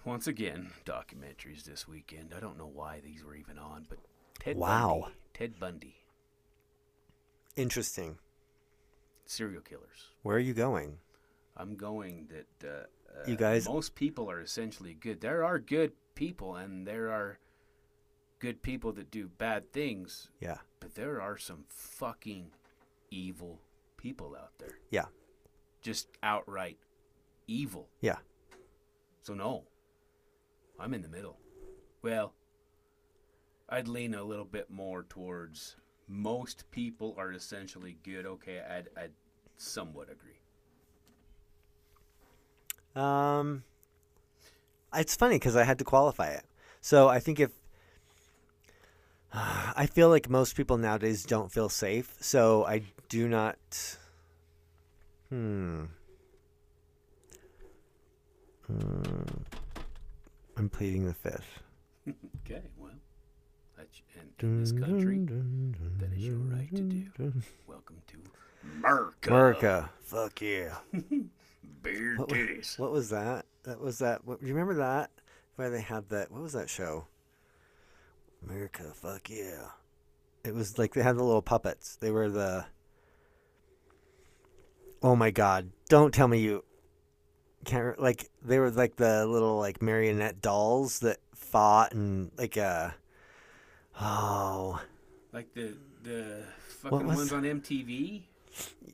[0.05, 2.33] Once again, documentaries this weekend.
[2.35, 3.99] I don't know why these were even on, but
[4.39, 4.99] Ted Wow.
[5.01, 5.17] Bundy.
[5.33, 6.02] Ted Bundy.
[7.55, 8.17] Interesting.
[9.25, 10.09] Serial killers.
[10.23, 10.97] Where are you going?
[11.55, 15.21] I'm going that uh, uh, You guys- most people are essentially good.
[15.21, 17.39] There are good people, and there are
[18.39, 20.57] good people that do bad things, Yeah.
[20.79, 22.51] but there are some fucking
[23.11, 23.61] evil
[23.97, 24.79] people out there.
[24.89, 25.05] Yeah.
[25.81, 26.77] Just outright
[27.47, 27.89] evil.
[28.01, 28.17] Yeah.
[29.21, 29.65] So no,
[30.79, 31.39] I'm in the middle.
[32.01, 32.33] Well,
[33.69, 35.77] I'd lean a little bit more towards
[36.13, 38.25] most people are essentially good.
[38.25, 39.11] Okay, I'd, I'd
[39.57, 40.39] somewhat agree.
[42.95, 43.63] Um,
[44.93, 46.45] it's funny because I had to qualify it.
[46.81, 47.51] So I think if
[49.33, 53.97] I feel like most people nowadays don't feel safe, so I do not.
[55.29, 55.85] Hmm.
[58.67, 59.23] Hmm.
[60.55, 61.63] I'm pleading the fifth.
[62.45, 62.91] Okay, well,
[63.75, 65.19] that's, and in this country,
[65.99, 67.33] that is your right to do.
[67.65, 68.17] welcome to
[68.77, 69.29] America.
[69.29, 70.77] America, fuck yeah.
[71.81, 72.77] Beer What titties.
[72.77, 73.45] What was that?
[73.63, 74.25] That was that.
[74.25, 75.11] What, do you remember that?
[75.55, 76.31] Where they had that?
[76.31, 77.07] What was that show?
[78.45, 79.69] America, fuck yeah.
[80.43, 81.95] It was like they had the little puppets.
[81.95, 82.65] They were the.
[85.01, 85.71] Oh my god!
[85.89, 86.63] Don't tell me you
[87.63, 92.89] can't like they were like the little like marionette dolls that fought and like uh
[93.99, 94.81] oh
[95.31, 95.73] Like the
[96.03, 96.43] the
[96.81, 98.23] fucking was- ones on MTV.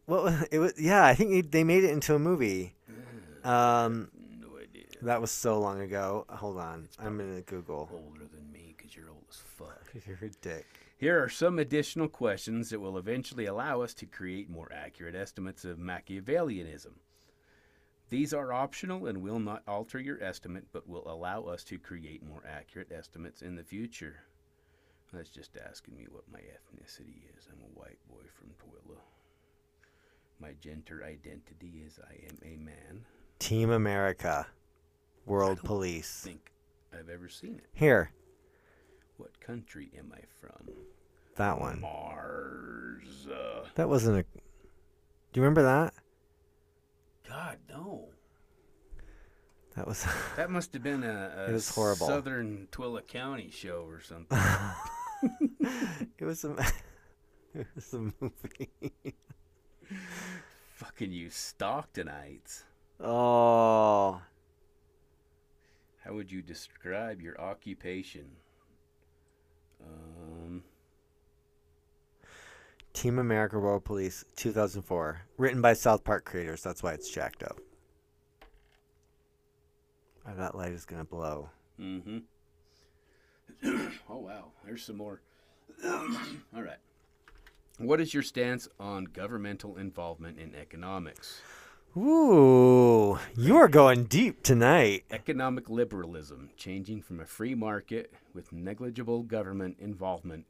[0.06, 2.76] what was it was yeah I think they- they made it into a movie
[3.44, 4.84] um No idea.
[5.02, 9.10] that was so long ago hold on I'm gonna Google Older than me, cause you're
[9.10, 9.82] old as fuck.
[10.08, 10.66] you're a dick
[10.98, 15.64] Here are some additional questions that will eventually allow us to create more accurate estimates
[15.66, 16.94] of Machiavellianism.
[18.10, 22.24] These are optional and will not alter your estimate, but will allow us to create
[22.24, 24.24] more accurate estimates in the future.
[25.14, 27.48] That's just asking me what my ethnicity is.
[27.52, 28.98] I'm a white boy from Tooele.
[30.40, 33.06] My gender identity is I am a man.
[33.40, 34.48] Team America
[35.26, 36.52] World Police think
[36.94, 37.66] I've ever seen it.
[37.74, 38.12] here
[39.18, 40.70] What country am I from?
[41.38, 43.28] that one Mars.
[43.32, 44.30] Uh, that wasn't a do
[45.36, 45.94] you remember that
[47.28, 48.10] God, no.
[49.76, 50.06] that was
[50.36, 52.08] That must have been a, a It was horrible.
[52.08, 54.38] Southern Tooele County show or something.
[55.22, 56.52] it was a
[57.54, 58.70] it was a movie.
[60.74, 62.64] Fucking you Stocktonites.
[63.00, 64.22] oh.
[66.06, 68.26] How would you describe your occupation?
[69.84, 70.64] Um,
[72.94, 76.64] Team America World Police 2004 written by South Park creators.
[76.64, 77.60] That's why it's jacked up.
[80.28, 81.50] Oh, that light is gonna blow.
[81.80, 82.20] Mm-hmm.
[84.10, 85.22] oh wow, there's some more.
[85.86, 86.78] All right.
[87.78, 91.42] What is your stance on governmental involvement in economics?
[91.98, 95.06] Ooh, you are going deep tonight.
[95.10, 100.46] Economic liberalism, changing from a free market with negligible government involvement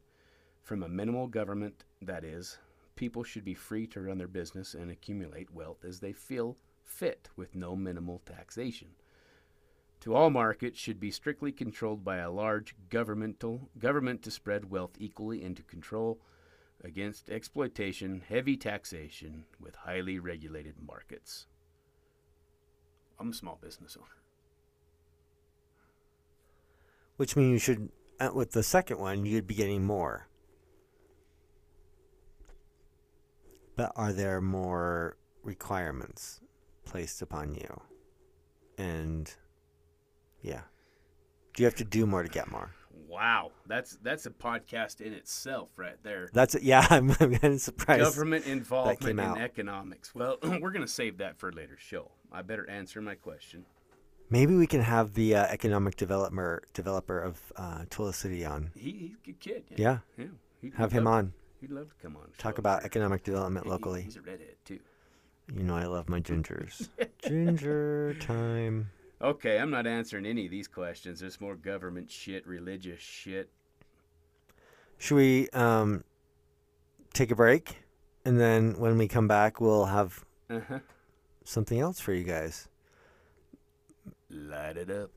[0.62, 2.58] from a minimal government, that is,
[2.94, 7.28] people should be free to run their business and accumulate wealth as they feel fit
[7.36, 8.88] with no minimal taxation.
[10.00, 14.92] To all markets should be strictly controlled by a large governmental government to spread wealth
[14.98, 16.20] equally into control
[16.82, 21.46] against exploitation, heavy taxation with highly regulated markets.
[23.18, 24.08] I'm a small business owner.
[27.16, 30.28] Which means you should, uh, with the second one, you'd be getting more.
[33.76, 36.40] But are there more requirements
[36.86, 37.82] placed upon you?
[38.78, 39.30] And
[40.42, 40.62] yeah.
[41.54, 42.70] Do you have to do more to get more?
[43.08, 46.28] Wow, that's that's a podcast in itself, right there.
[46.32, 46.62] That's it.
[46.62, 48.02] Yeah, I'm, I'm kind of surprised.
[48.04, 49.38] Government involvement in out.
[49.40, 50.14] economics.
[50.14, 52.10] Well, we're gonna save that for a later show.
[52.32, 53.64] I better answer my question.
[54.32, 58.70] Maybe we can have the uh, economic developer developer of uh, Tooele City on.
[58.76, 59.64] He, he's a good kid.
[59.76, 60.26] Yeah, yeah.
[60.62, 61.32] He'd have him love- on.
[61.60, 62.28] He'd love to come on.
[62.38, 64.02] Talk about economic development He- locally.
[64.02, 64.78] He's a redhead too.
[65.52, 66.88] You know I love my gingers.
[67.26, 68.90] Ginger time.
[69.22, 71.20] Okay, I'm not answering any of these questions.
[71.20, 73.50] There's more government shit, religious shit.
[74.98, 76.04] Should we um
[77.12, 77.82] take a break?
[78.24, 80.78] And then when we come back we'll have Uh-huh.
[81.44, 82.68] something else for you guys.
[84.30, 85.10] Light it up.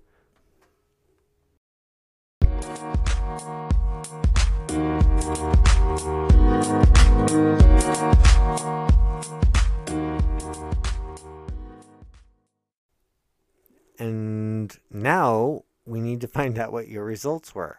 [14.00, 17.78] And now we need to find out what your results were.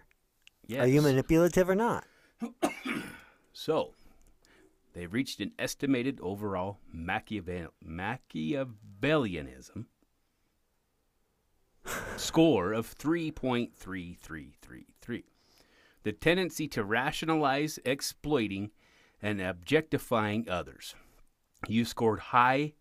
[0.67, 0.85] Yes.
[0.85, 2.05] Are you manipulative or not?
[3.57, 3.95] So,
[4.95, 9.85] they've reached an estimated overall Machiavel- Machiavellianism
[12.17, 15.23] score of 3.3333.
[16.03, 18.71] The tendency to rationalize exploiting
[19.23, 20.97] and objectifying others.
[21.69, 22.73] You scored high.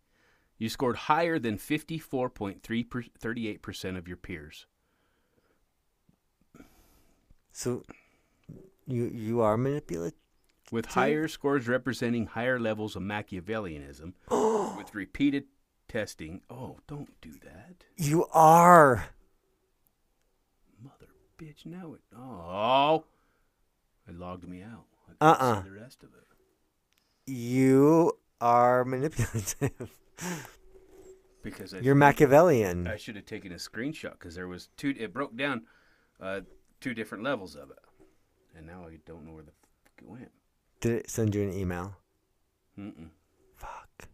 [0.63, 4.65] You scored higher than 54.38% of your peers.
[7.51, 7.83] So
[8.87, 10.17] you you are manipulative.
[10.71, 14.13] with higher scores representing higher levels of Machiavellianism,
[14.77, 15.47] with repeated
[15.89, 16.39] testing.
[16.49, 19.07] Oh, don't do that, You are.
[20.81, 21.65] mother bitch!
[21.65, 22.01] Now it.
[22.17, 23.03] Oh,
[24.07, 24.85] it logged me out.
[25.05, 25.59] Couldn't Uh-uh.
[25.63, 26.23] The rest of it.
[27.29, 29.91] You are manipulative.
[31.41, 32.87] Because I You're Machiavellian.
[32.87, 34.93] I should have taken a screenshot because there was two.
[34.97, 35.63] It broke down
[36.21, 36.41] uh,
[36.79, 37.79] two different levels of it,
[38.55, 40.31] and now I don't know where the fuck it went.
[40.79, 41.95] Did it send you an email?
[42.79, 43.09] Mm-mm.
[43.55, 44.07] Fuck.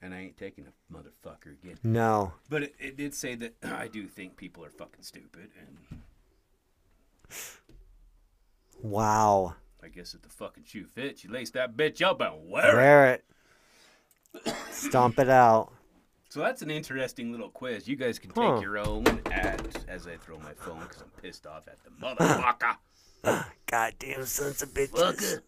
[0.00, 1.78] And I ain't taking a motherfucker again.
[1.82, 2.32] No.
[2.48, 6.00] But it, it did say that I do think people are fucking stupid, and
[8.82, 9.54] Wow.
[9.82, 12.76] I guess if the fucking shoe fits, you lace that bitch up and wear it.
[12.76, 13.24] Wear it.
[14.70, 15.72] Stomp it out.
[16.28, 17.88] So that's an interesting little quiz.
[17.88, 18.60] You guys can take Huh.
[18.60, 22.76] your own at as I throw my phone because I'm pissed off at the motherfucker.
[23.66, 24.90] Goddamn sons of bitches.
[24.90, 25.40] Fucker.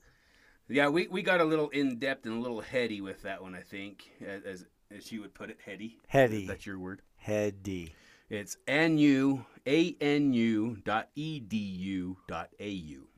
[0.68, 3.54] Yeah, we, we got a little in depth and a little heady with that one.
[3.54, 5.98] I think, as as, you would put it, heady.
[6.06, 6.46] Heady.
[6.46, 7.02] That's your word.
[7.16, 7.94] Heady.
[8.30, 13.08] It's nu a n u dot e d u dot a u.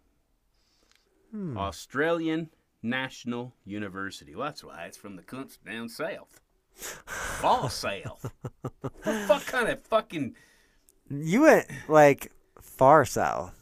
[1.32, 1.56] Hmm.
[1.56, 2.50] Australian
[2.82, 4.34] National University.
[4.34, 6.40] Well, that's why it's from the cunts down south.
[7.42, 8.30] All south.
[9.02, 10.34] what fuck kind of fucking
[11.10, 13.54] You went like far south.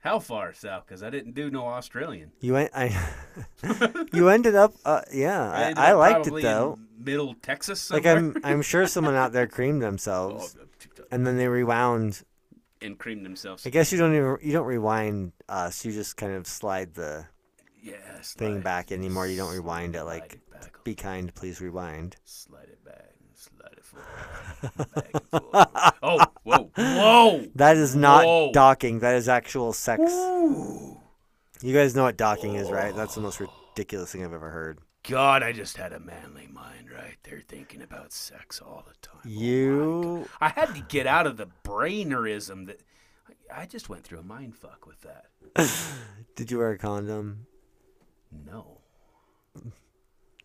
[0.00, 0.84] how far south?
[0.86, 2.32] Because I didn't do no Australian.
[2.40, 2.70] You went.
[2.74, 2.96] I.
[4.12, 4.74] you ended up.
[4.84, 6.78] Uh, yeah, I, I up liked it though.
[6.98, 7.90] Middle Texas.
[7.90, 8.36] Like I'm.
[8.42, 10.56] I'm sure someone out there creamed Oh, themselves,
[11.10, 12.22] and then they rewound.
[12.80, 13.66] and creamed themselves.
[13.66, 14.36] I guess you don't even.
[14.42, 15.84] You don't rewind us.
[15.84, 17.26] You just kind of slide the
[17.84, 19.26] yeah, thing back anymore.
[19.26, 20.04] You don't rewind it.
[20.04, 22.16] Like, it be kind, please rewind.
[22.24, 25.94] slide it back, slide it forward, back and forth.
[26.02, 27.46] Oh, whoa, whoa!
[27.54, 28.52] That is not Whoa.
[28.52, 29.00] docking.
[29.00, 30.02] That is actual sex.
[30.12, 31.00] Ooh.
[31.62, 32.94] You guys know what docking is, right?
[32.94, 34.78] That's the most ridiculous thing I've ever heard.
[35.06, 39.20] God, I just had a manly mind right there thinking about sex all the time.
[39.24, 40.16] Oh You.
[40.18, 40.28] God.
[40.40, 42.80] I had to get out of the brainerism that
[43.54, 45.26] I just went through a mind fuck with that.
[46.36, 47.46] Did you wear a condom?
[48.46, 48.80] No,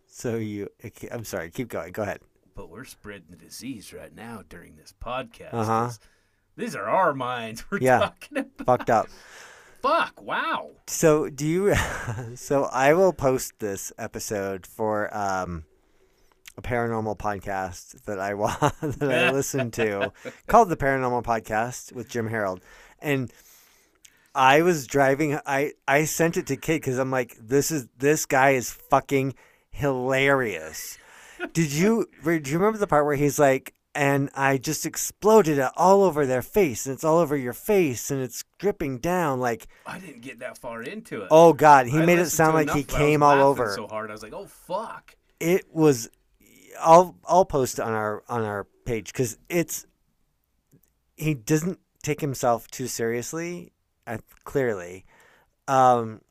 [0.08, 0.70] So you.
[1.12, 1.50] I'm sorry.
[1.52, 1.92] Keep going.
[1.92, 2.20] Go ahead.
[2.56, 5.54] but we're spreading the disease right now during this podcast.
[5.54, 5.90] Uh huh.
[6.58, 8.00] These are our minds we're Yeah.
[8.00, 8.66] talking about.
[8.66, 9.08] Fucked up.
[9.82, 10.72] Fuck, wow.
[10.88, 11.74] So do you?
[12.36, 15.64] so I will post this episode for um,
[16.58, 20.12] a paranormal podcast that I wa- that I listened to
[20.48, 22.60] called the Paranormal Podcast with Jim Harold,
[23.02, 23.32] and
[24.40, 25.38] I was driving.
[25.46, 29.36] I I sent it to Kid because I'm like, this is this guy is fucking
[29.70, 30.98] hilarious.
[31.52, 35.70] Did you do you remember the part where he's like, and I just exploded it
[35.76, 39.68] all over their face, and it's all over your face, and it's dripping down like.
[39.86, 41.28] I didn't get that far into it.
[41.32, 43.74] Oh God, he I made it sound like he enough, I was came all over.
[43.76, 46.10] So hard, I was like, "Oh fuck!" It was.
[46.80, 49.86] I'll I'll post on our on our page because it's.
[51.18, 53.74] He doesn't take himself too seriously,
[54.44, 55.06] clearly,
[55.68, 56.22] um,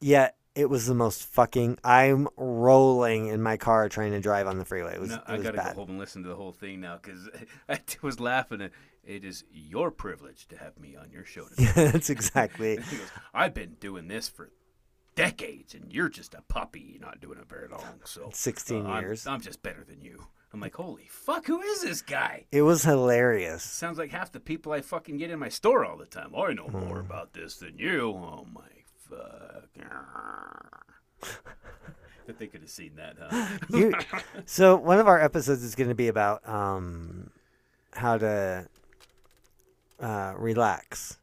[0.00, 1.78] yet it was the most fucking.
[1.82, 4.94] I'm rolling in my car trying to drive on the freeway.
[4.94, 5.74] It was No, it I was gotta bad.
[5.74, 7.28] go home and listen to the whole thing now because
[7.68, 8.60] I was laughing.
[8.60, 8.72] At,
[9.04, 11.72] it is your privilege to have me on your show today.
[11.74, 12.76] That's exactly.
[12.76, 12.86] goes,
[13.34, 14.50] "I've been doing this for
[15.14, 16.98] decades, and you're just a puppy.
[17.00, 18.00] Not doing it very long.
[18.04, 19.26] So 16 uh, I'm- years.
[19.26, 21.46] I'm, just better than you." I'm like, "Holy fuck!
[21.46, 23.62] Who is this guy?" It was hilarious.
[23.62, 26.32] Sounds like half the people I fucking get in my store all the time.
[26.36, 27.06] I know more Hmm.
[27.10, 28.10] about this than you.
[28.10, 28.62] Oh my
[29.08, 29.68] fuck.
[32.24, 33.58] But they could have seen that, huh?
[33.76, 33.92] You,
[34.46, 37.30] so one of our episodes is going to be about um,
[37.92, 38.68] how to
[40.00, 41.18] uh, relax.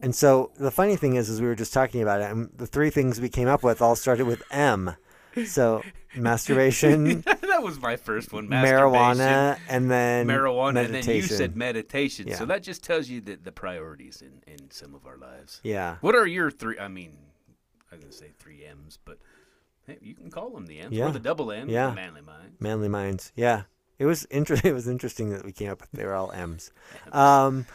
[0.00, 2.66] And so the funny thing is, is we were just talking about it, and the
[2.66, 4.96] three things we came up with all started with M.
[5.44, 5.82] So
[6.16, 8.46] masturbation, that was my first one.
[8.48, 10.94] Marijuana, and then marijuana, meditation.
[10.96, 12.28] and then you said meditation.
[12.28, 12.36] Yeah.
[12.36, 15.60] So that just tells you the, the priorities in, in some of our lives.
[15.64, 16.78] yeah, What are your three?
[16.78, 17.16] I mean,
[17.90, 19.18] I was gonna say three M's, but
[19.86, 21.06] hey, you can call them the M's Yeah.
[21.08, 21.68] or the double M.
[21.68, 21.92] Yeah.
[21.92, 22.56] manly mind.
[22.60, 23.32] manly minds.
[23.34, 23.62] Yeah,
[23.98, 26.70] it was inter- It was interesting that we came up with they were all M's.
[27.12, 27.66] Um,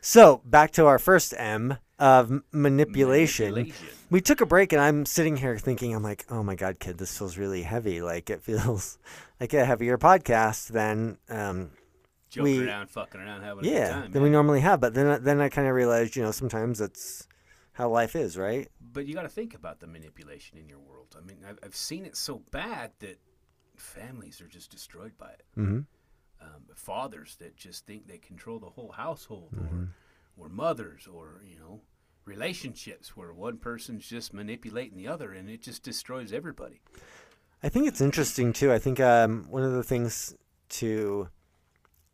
[0.00, 3.50] so back to our first M of manipulation.
[3.52, 3.88] Manipulation.
[4.10, 6.98] We took a break, and I'm sitting here thinking, I'm like, oh my god, kid,
[6.98, 8.02] this feels really heavy.
[8.02, 8.98] Like it feels
[9.40, 11.70] like a heavier podcast than um,
[12.30, 14.12] Joking we- around, fucking around, having a good yeah time.
[14.12, 14.80] than we normally have.
[14.80, 17.26] But then I- then I kind of realized, you know, sometimes that's
[17.74, 18.68] how life is, right?
[18.92, 21.16] But you got to think about the manipulation in your world.
[21.16, 23.18] I mean, I've, I've seen it so bad that
[23.76, 25.42] families are just destroyed by it.
[25.58, 25.80] Mm-hmm.
[26.42, 29.82] Um, fathers that just think they control the whole household, Mm-hmm.
[29.84, 29.88] or
[30.36, 31.80] or mothers, or you know,
[32.24, 36.80] relationships where one person's just manipulating the other, and it just destroys everybody.
[37.62, 38.72] I think it's interesting too.
[38.72, 40.34] I think um, one of the things
[40.70, 41.28] to,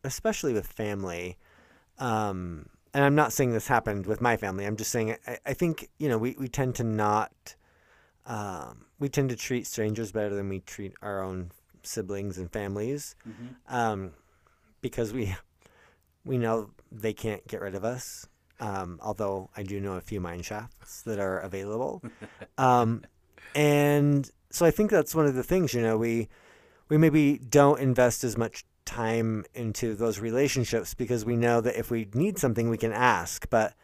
[0.05, 1.39] especially with family,
[1.99, 4.67] um, and I'm not saying this happened with my family.
[4.67, 7.57] I'm just saying I, I think you know we, we tend to not,
[8.27, 11.51] um, we tend to treat strangers better than we treat our own
[11.83, 13.15] siblings and families,
[13.69, 14.13] um,
[14.81, 15.35] because we
[16.29, 18.29] we know they can't get rid of us.
[18.61, 22.03] Um, although I do know a few mine shafts that are available.
[22.59, 23.03] Um,
[23.55, 26.29] and so I think that's one of the things, you know, we
[26.89, 31.91] we maybe don't invest as much time into those relationships because we know that if
[31.91, 33.75] we need something we can ask, but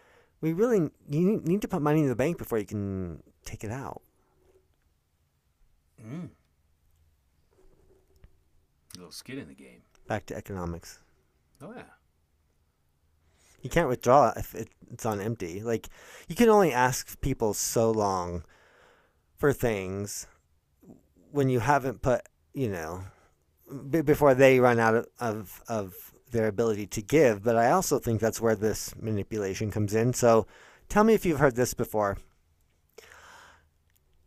[0.41, 3.71] we really you need- to put money in the bank before you can take it
[3.71, 4.03] out.
[6.05, 6.31] Mm.
[8.95, 9.83] A little skid in the game.
[10.09, 10.99] Back to economics.
[11.63, 11.83] Oh yeah.
[13.65, 15.63] You can't withdraw if it's on empty.
[15.63, 15.89] Like
[16.29, 18.45] you can only ask people so long
[19.37, 20.27] for things
[21.31, 22.21] when you haven't put,
[22.53, 23.05] you know,
[23.89, 25.95] b- before they run out of, of of
[26.31, 27.43] their ability to give.
[27.43, 30.13] But I also think that's where this manipulation comes in.
[30.13, 30.47] So
[30.91, 32.19] tell me if you've heard this before.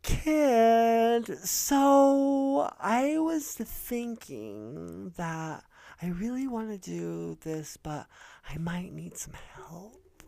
[0.02, 5.62] Kid, so I was thinking that
[6.00, 8.06] I really want to do this, but
[8.48, 10.22] I might need some help.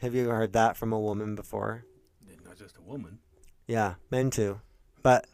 [0.00, 1.84] Have you ever heard that from a woman before?
[2.44, 3.18] Not just a woman.
[3.66, 4.60] Yeah, men too.
[5.02, 5.26] But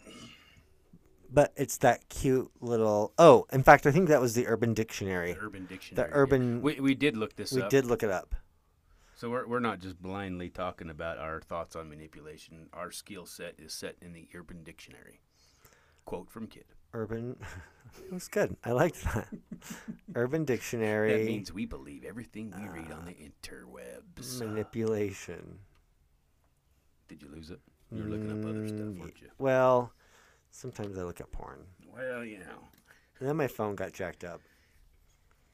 [1.31, 5.33] but it's that cute little Oh, in fact, I think that was the Urban Dictionary.
[5.35, 6.09] The Urban Dictionary.
[6.11, 6.15] yeah.
[6.17, 7.71] Urban- We we did look this We up.
[7.71, 8.35] did look it up.
[9.17, 12.69] So we're we're not just blindly talking about our thoughts on manipulation.
[12.73, 15.21] Our skill set is set in the Urban Dictionary.
[16.05, 16.65] Quote from Kid.
[16.95, 17.37] Urban
[18.07, 18.57] It was good.
[18.65, 19.29] I liked that.
[20.15, 24.39] Urban Dictionary That means we believe everything we read on the interwebs.
[24.41, 25.59] manipulation.
[27.09, 27.61] Did you lose it?
[27.91, 29.29] You were looking up other stuff, Mm, weren't you?
[29.39, 29.93] Well,
[30.51, 31.59] sometimes I look at porn.
[31.93, 32.61] Well, you know,
[33.19, 34.41] And then my phone got jacked up.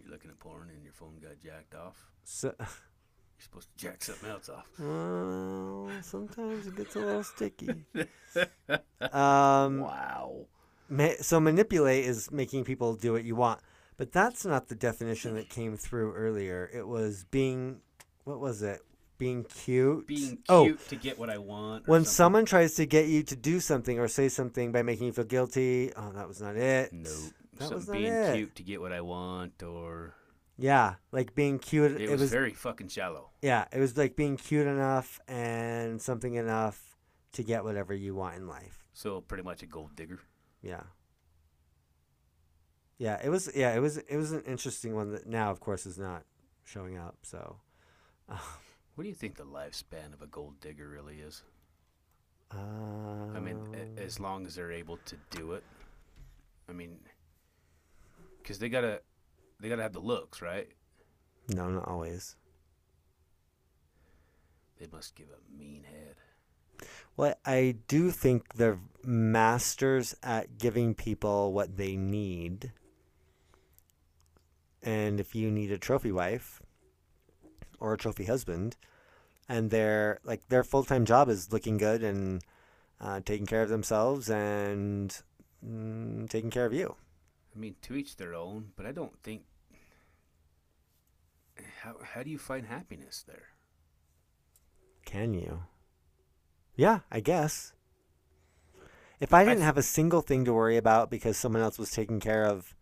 [0.00, 2.10] you're looking at porn and your phone got jacked off.
[2.24, 2.66] So You're
[3.38, 4.68] supposed to jack something else off.
[4.78, 7.84] Well, sometimes it gets a little sticky.
[9.00, 10.46] Um, Wow.
[10.88, 13.60] Ma- so manipulate is making people do what you want,
[13.96, 16.70] but that's not the definition that came through earlier.
[16.72, 17.80] It was being,
[18.24, 18.80] what was it?
[19.16, 20.06] Being cute.
[20.08, 20.64] Being oh.
[20.64, 21.86] cute Oh, to get what I want.
[21.86, 22.10] when something.
[22.12, 25.24] someone tries to get you to do something or say something by making you feel
[25.24, 25.92] guilty.
[25.96, 26.92] Oh, that was not it.
[26.92, 27.10] No.
[27.58, 28.34] That was not being it.
[28.34, 30.14] cute to get what I want, or
[30.58, 32.00] Yeah, like being cute.
[32.00, 33.30] it, was, very fucking shallow.
[33.42, 36.96] Yeah, it was like being cute enough and something enough
[37.34, 38.84] to get whatever you want in life.
[38.92, 40.18] So pretty much a gold digger.
[40.64, 40.82] Yeah.
[42.96, 45.84] Yeah, it was yeah, it was it was an interesting one that now of course
[45.84, 46.24] is not
[46.64, 47.56] showing up, so
[48.28, 51.42] What do you think the lifespan of a gold digger really is?
[52.52, 52.56] uh,
[53.34, 55.64] I mean, a- as long as they're able to do it.
[56.68, 56.98] I mean,
[58.38, 59.02] because they gotta,
[59.60, 60.68] they gotta have the looks, right?
[61.48, 62.36] no, not always.
[64.78, 66.16] They must give a mean head.
[67.16, 72.72] Well, I do think they're masters at giving people what they need.
[74.82, 76.60] And if you need a trophy wife
[77.78, 78.76] or a trophy husband,
[79.48, 82.42] and their like their full time job is looking good and
[83.00, 85.22] uh, taking care of themselves and
[85.66, 86.96] mm, taking care of you.
[87.54, 89.42] I mean, to each their own, but I don't think.
[91.82, 93.48] How how do you find happiness there?
[95.04, 95.60] Can you?
[96.76, 97.72] Yeah, I guess.
[99.20, 102.20] If I didn't have a single thing to worry about because someone else was taking
[102.20, 102.74] care of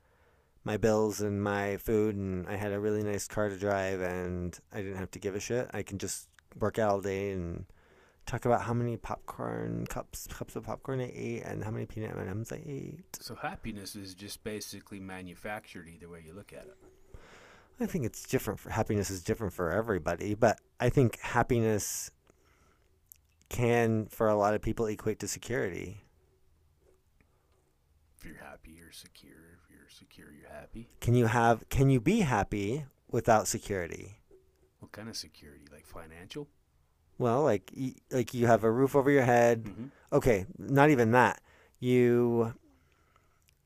[0.64, 4.58] my bills and my food, and I had a really nice car to drive, and
[4.72, 6.28] I didn't have to give a shit, I can just
[6.58, 7.66] work out all day and
[8.26, 12.16] talk about how many popcorn cups cups of popcorn I ate and how many peanut
[12.16, 13.16] M&Ms I ate.
[13.20, 16.76] So happiness is just basically manufactured either way you look at it.
[17.80, 18.60] I think it's different.
[18.60, 22.10] For, happiness is different for everybody, but I think happiness
[23.52, 26.02] can, for a lot of people, equate to security.
[28.18, 29.58] If you're happy, you're secure.
[29.62, 30.88] If you're secure, you're happy.
[31.00, 31.68] Can you have?
[31.68, 34.16] Can you be happy without security?
[34.80, 35.66] What kind of security?
[35.70, 36.48] Like financial?
[37.18, 37.72] Well, like
[38.10, 39.64] like you have a roof over your head.
[39.64, 39.86] Mm-hmm.
[40.12, 41.40] Okay, not even that.
[41.78, 42.54] You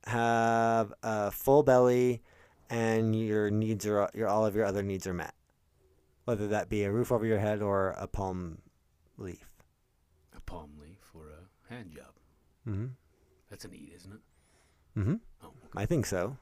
[0.07, 2.23] have a full belly,
[2.69, 5.35] and your needs are your all of your other needs are met,
[6.25, 8.59] whether that be a roof over your head or a palm
[9.17, 9.46] leaf.
[10.47, 12.13] A palm leaf or a hand job.
[12.69, 12.87] Mm-hmm.
[13.51, 14.99] That's a need, isn't it?
[14.99, 15.15] Mm-hmm.
[15.43, 16.37] Oh, I think so.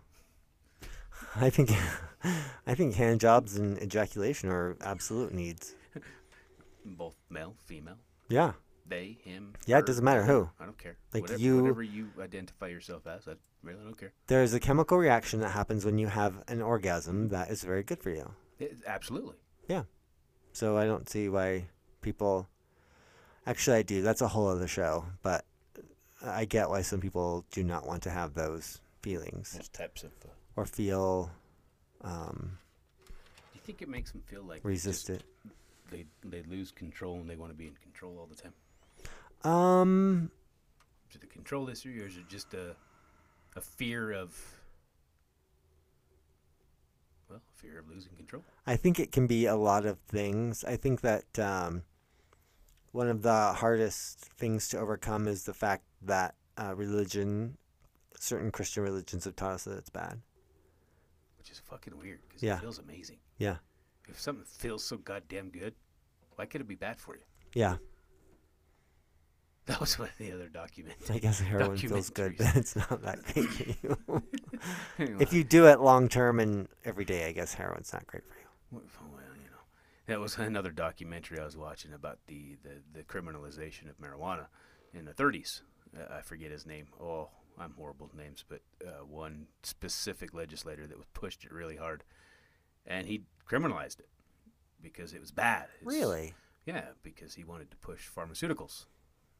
[1.36, 1.70] I think
[2.66, 5.74] I think hand jobs and ejaculation are absolute needs.
[6.84, 7.96] both male, female,
[8.28, 8.52] Yeah.
[8.86, 9.54] they, him.
[9.66, 10.50] Yeah, it doesn't matter who.
[10.60, 10.96] I don't care.
[11.12, 14.12] Like whatever, you- whatever you identify yourself as, I really don't care.
[14.26, 18.00] There's a chemical reaction that happens when you have an orgasm that is very good
[18.02, 18.30] for you.
[18.58, 19.36] It, absolutely.
[19.68, 19.84] Yeah.
[20.52, 21.66] So I don't see why
[22.02, 22.48] people
[23.46, 24.02] Actually I do.
[24.02, 25.44] That's a whole other show, but
[26.24, 30.10] I get why some people do not want to have those feelings Those types of.
[30.24, 31.30] Uh, or feel
[32.02, 32.58] um,
[33.06, 33.12] do
[33.54, 35.22] you think it makes them feel like resistant?
[35.90, 38.54] They they lose control and they want to be in control all the time.
[39.50, 40.30] Um
[41.10, 42.76] Is it a control issue or is it just a
[43.56, 44.36] a fear of
[47.28, 48.42] well, fear of losing control?
[48.66, 50.64] I think it can be a lot of things.
[50.64, 51.82] I think that um,
[52.94, 57.56] one of the hardest things to overcome is the fact that uh, religion,
[58.16, 60.20] certain Christian religions have taught us that it's bad.
[61.38, 62.56] Which is fucking weird because Yeah.
[62.58, 63.18] it feels amazing.
[63.38, 63.56] Yeah.
[64.08, 65.74] If something feels so goddamn good,
[66.36, 67.22] why could it be bad for you?
[67.52, 67.76] Yeah,
[69.66, 71.10] That was one of the other documents.
[71.10, 74.22] I guess heroin feels good, but it's not that great for you.
[74.98, 78.22] Anyway, if you do it long term and every day, I guess heroin's not great
[78.24, 78.82] for you.
[80.06, 83.88] Well, you know, that was another documentary I was watching about the, the, the criminalization
[83.90, 84.46] of marijuana
[84.92, 85.62] in the 30s.
[85.96, 86.86] Uh, I forget his name.
[87.00, 87.28] Oh,
[87.58, 92.02] I'm horrible with names, but uh, one specific legislator that was pushed it really hard,
[92.86, 94.08] and he criminalized it
[94.82, 95.68] because it was bad.
[95.80, 96.34] It's- Really?
[96.66, 98.86] Yeah, because he wanted to push pharmaceuticals.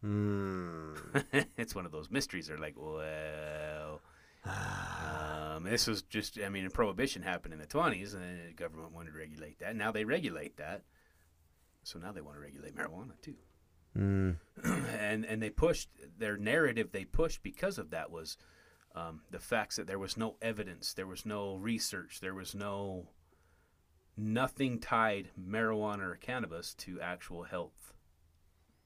[0.05, 1.25] Mm.
[1.57, 2.47] it's one of those mysteries.
[2.49, 4.01] They're like, well,
[4.47, 9.13] um, this was just, I mean, prohibition happened in the 20s, and the government wanted
[9.13, 9.77] to regulate that.
[9.77, 10.83] Now they regulate that.
[11.83, 13.37] So now they want to regulate marijuana too.
[13.97, 14.37] Mm.
[14.99, 15.89] and and they pushed
[16.19, 16.91] their narrative.
[16.91, 18.37] They pushed because of that was
[18.95, 23.09] um, the facts that there was no evidence, there was no research, there was no
[24.17, 27.93] nothing tied marijuana or cannabis to actual health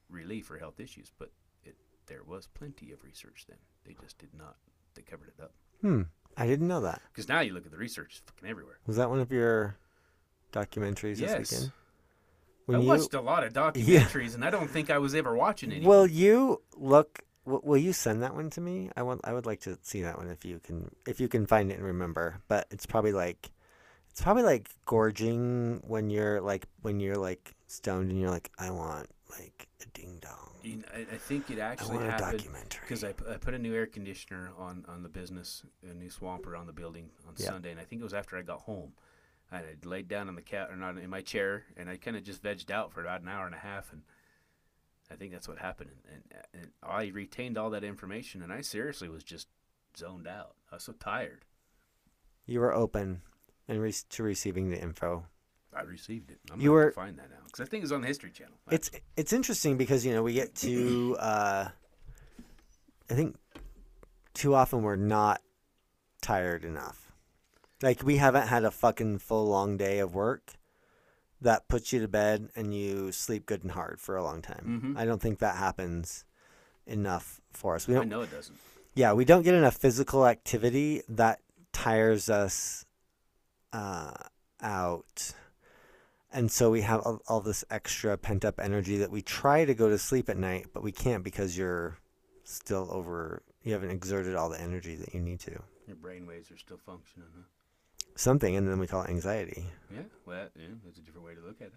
[0.09, 1.11] relief or health issues.
[1.17, 1.31] But
[1.63, 1.75] it
[2.07, 3.59] there was plenty of research then.
[3.85, 4.57] They just did not.
[4.99, 6.01] They covered it up Hmm.
[6.35, 7.01] I didn't know that.
[7.13, 8.79] because now you look at the research, it's fucking everywhere.
[8.85, 9.77] Was that one of your
[10.51, 11.49] documentaries yes.
[11.49, 11.71] this weekend?
[12.71, 15.85] I watched a lot of documentaries, and I don't think I was ever watching any.
[15.85, 17.19] Will you look?
[17.45, 18.89] w- Will you send that one to me?
[18.97, 19.21] I want.
[19.23, 20.91] I would like to see that one if you can.
[21.07, 22.41] If you can find it and remember.
[22.47, 23.49] But it's probably like,
[24.11, 28.69] it's probably like gorging when you're like when you're like stoned and you're like, I
[28.69, 30.48] want like a ding dong.
[30.63, 32.45] You know, I, I think it I actually a happened.
[32.81, 36.55] Because I, I put a new air conditioner on, on the business, a new swamper
[36.55, 37.47] on the building on Yeah.
[37.47, 38.93] Sunday, and I think it was after I got home.
[39.51, 42.15] I had laid down on the cat or not in my chair, and I kind
[42.17, 44.03] of just vegged out for about an hour and a half, and
[45.09, 45.89] I think that's what happened.
[46.11, 49.47] And, and, uh, and I retained all that information, and I seriously was just
[49.97, 50.55] zoned out.
[50.71, 51.45] I was so tired.
[52.45, 53.21] you were open
[53.67, 55.25] and re- to receiving the info.
[55.73, 56.39] I received it.
[56.51, 58.55] I'm You were- find that now because I think it's on the History Channel.
[58.67, 61.69] I- It's it's interesting because you know we get to uh,
[63.09, 63.37] I think
[64.33, 65.41] too often we're not
[66.21, 67.11] tired enough.
[67.81, 70.53] Like we haven't had a fucking full long day of work
[71.41, 74.81] that puts you to bed and you sleep good and hard for a long time.
[74.95, 74.99] Mhm.
[74.99, 76.25] I don't think that happens
[76.85, 77.87] enough for us.
[77.87, 78.57] We don't know it doesn't.
[78.95, 81.39] yeah, we don't get enough physical activity that
[81.71, 82.85] tires us
[83.71, 84.13] uh,
[84.61, 85.33] out.
[86.31, 89.73] And so we have all, all this extra pent up energy that we try to
[89.73, 91.97] go to sleep at night, but we can't because you're
[92.43, 95.59] still over, you haven't exerted all the energy that you need to.
[95.87, 97.27] Your brain waves are still functioning.
[97.35, 97.43] Huh?
[98.15, 99.65] Something, and then we call it anxiety.
[99.91, 101.73] Yeah, well, yeah, that's a different way to look at it.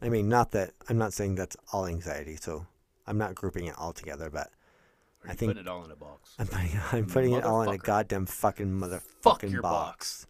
[0.00, 2.66] I mean, not that, I'm not saying that's all anxiety, so
[3.06, 4.50] I'm not grouping it all together, but
[5.24, 6.34] I think- putting it all in a box.
[6.38, 10.26] I'm putting, I'm putting it all in a goddamn fucking Fuck motherfucking your box.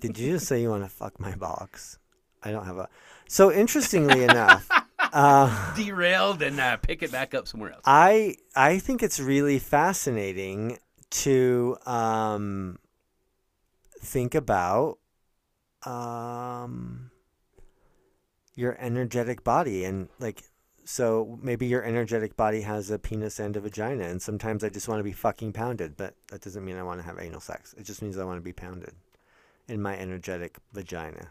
[0.00, 1.98] Did you just say you want to fuck my box?
[2.42, 2.88] I don't have a.
[3.28, 4.68] So interestingly enough,
[4.98, 7.82] uh, Derailed and uh, pick it back up somewhere else.
[7.84, 10.78] I I think it's really fascinating
[11.10, 12.78] to um,
[14.00, 14.98] think about
[15.84, 17.10] um,
[18.54, 20.42] your energetic body and like
[20.84, 24.88] so maybe your energetic body has a penis and a vagina and sometimes I just
[24.88, 27.74] want to be fucking pounded but that doesn't mean I want to have anal sex
[27.78, 28.94] it just means I want to be pounded
[29.70, 31.28] in my energetic vagina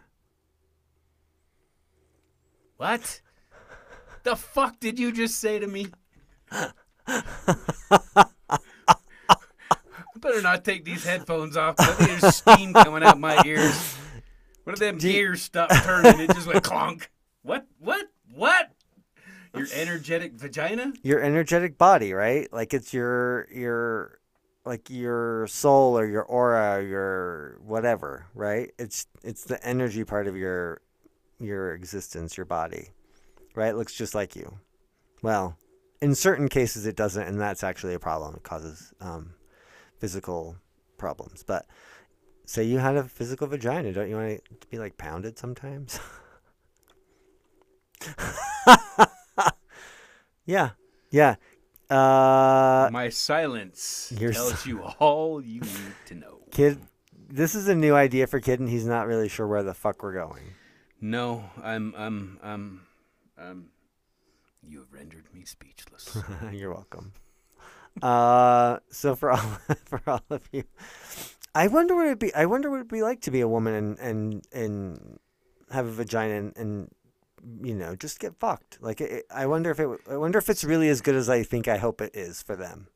[2.78, 3.22] What?
[4.24, 5.88] The fuck did you just say to me?
[6.52, 6.72] I
[10.16, 11.76] better not take these headphones off.
[11.76, 13.98] There's steam coming out my ears.
[14.64, 16.22] What if them gears stopped turning?
[16.22, 17.08] It just went clonk.
[17.42, 17.68] What?
[17.80, 18.08] What?
[18.34, 18.72] What?
[19.54, 20.94] Your energetic vagina?
[21.02, 22.52] your energetic body, right?
[22.54, 24.19] Like it's your your
[24.70, 28.72] like your soul or your aura or your whatever, right?
[28.78, 30.82] It's it's the energy part of your
[31.40, 32.90] your existence, your body.
[33.56, 33.70] Right?
[33.70, 34.60] It looks just like you.
[35.24, 35.58] Well,
[36.02, 38.36] in certain cases it doesn't and that's actually a problem.
[38.36, 39.34] It causes um,
[39.98, 40.56] physical
[41.00, 41.42] problems.
[41.42, 41.66] But
[42.46, 46.00] say you had a physical vagina, don't you want it to be like pounded sometimes?
[50.46, 50.70] yeah.
[51.10, 51.36] Yeah.
[51.90, 56.40] Uh my silence your tells you all you need to know.
[56.52, 56.80] Kid,
[57.30, 60.04] this is a new idea for Kid, and he's not really sure where the fuck
[60.04, 60.44] we're going.
[61.02, 62.82] No, I'm, I'm, I'm,
[63.38, 63.66] um.
[64.68, 66.18] You have rendered me speechless.
[66.52, 67.14] You're welcome.
[68.02, 69.38] Uh, so for all
[69.86, 70.64] for all of you,
[71.56, 72.34] I wonder what it'd be.
[72.36, 75.20] I wonder what it'd be like to be a woman and and and
[75.72, 76.92] have a vagina and, and
[77.62, 78.78] you know just get fucked.
[78.82, 79.90] Like it, I wonder if it.
[80.10, 81.68] I wonder if it's really as good as I think.
[81.68, 82.88] I hope it is for them.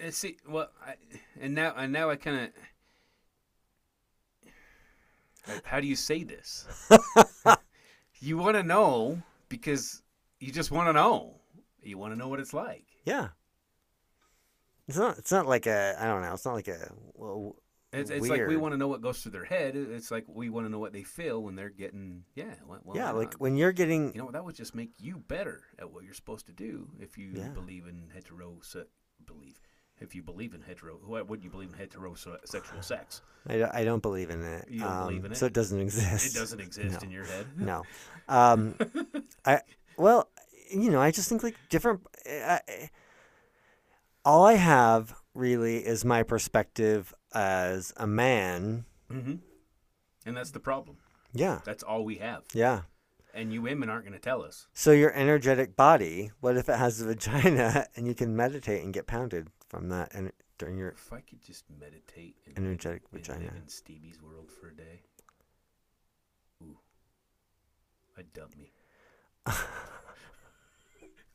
[0.00, 0.94] And see, well, I,
[1.40, 2.50] and now, and now I kind
[5.46, 5.62] of.
[5.64, 6.66] How do you say this?
[8.20, 10.02] you want to know because
[10.40, 11.40] you just want to know.
[11.82, 12.84] You want to know what it's like.
[13.04, 13.28] Yeah.
[14.86, 15.18] It's not.
[15.18, 15.96] It's not like a.
[15.98, 16.32] I don't know.
[16.32, 16.92] It's not like a.
[17.14, 17.56] Well,
[17.92, 19.74] It's, it's like we want to know what goes through their head.
[19.74, 22.24] It's like we want to know what they feel when they're getting.
[22.34, 22.52] Yeah.
[22.66, 23.40] Well, yeah, like not?
[23.40, 24.12] when you're getting.
[24.14, 27.16] you know that would just make you better at what you're supposed to do if
[27.16, 27.48] you Yeah.
[27.48, 28.58] believe in hetero
[29.26, 29.58] believe
[30.00, 34.02] if you believe in hetero wouldn't you believe in heterosexual sex I, don't- I don't
[34.02, 34.66] believe in it.
[34.70, 35.48] You don't um, believe in So it?
[35.48, 36.34] it doesn't exist.
[36.36, 37.06] it doesn't exist No.
[37.06, 37.82] in your head No.
[38.28, 38.74] Um,
[39.46, 39.62] I
[39.96, 40.28] well,
[40.70, 42.00] you know, I just think like different.
[42.26, 42.90] Eh, I, I-
[44.24, 48.84] all I have really is my perspective as a man.
[49.10, 49.34] hmm
[50.26, 50.96] and that's the problem
[51.32, 52.82] Yeah, that's all we have yeah.
[53.32, 56.32] and you women aren't going to tell us So your energetic body.
[56.40, 60.12] What if it has a vagina and you can meditate and get pounded from that
[60.14, 63.44] and during your if i could just meditate and energetic and vagina?
[63.44, 65.02] live in stevie's world for a day
[66.64, 66.78] ooh
[68.18, 68.72] i'd dump me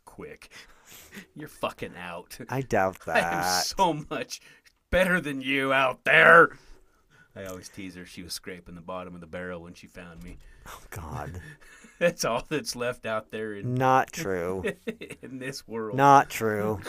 [0.05, 0.49] quick
[1.35, 3.65] you're fucking out I doubt I am that.
[3.65, 4.41] so much
[4.93, 6.55] better than you out there.
[7.35, 8.05] I always tease her.
[8.05, 10.37] She was scraping the bottom of the barrel when she found me.
[10.67, 11.41] oh God,
[11.99, 14.63] That's all that's left out there in, not true.
[15.23, 15.97] in this world.
[15.97, 16.79] Not true.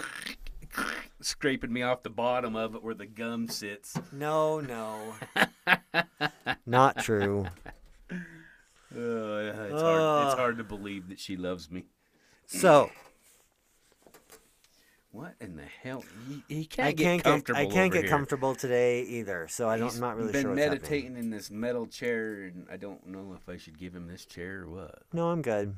[1.23, 3.95] Scraping me off the bottom of it where the gum sits.
[4.13, 5.15] No, no.
[6.67, 7.47] Not true.
[8.11, 8.17] Uh,
[8.93, 11.85] it's, hard, it's hard to believe that she loves me.
[12.47, 12.91] So
[15.15, 16.03] What in the hell?
[16.29, 17.61] He, he can't I get can't get comfortable.
[17.61, 18.11] I can't get here.
[18.11, 19.47] comfortable today either.
[19.49, 21.25] So I don't, I'm not really been sure what's meditating happening.
[21.27, 24.63] in this metal chair, and I don't know if I should give him this chair
[24.63, 25.03] or what.
[25.13, 25.77] No, I'm good.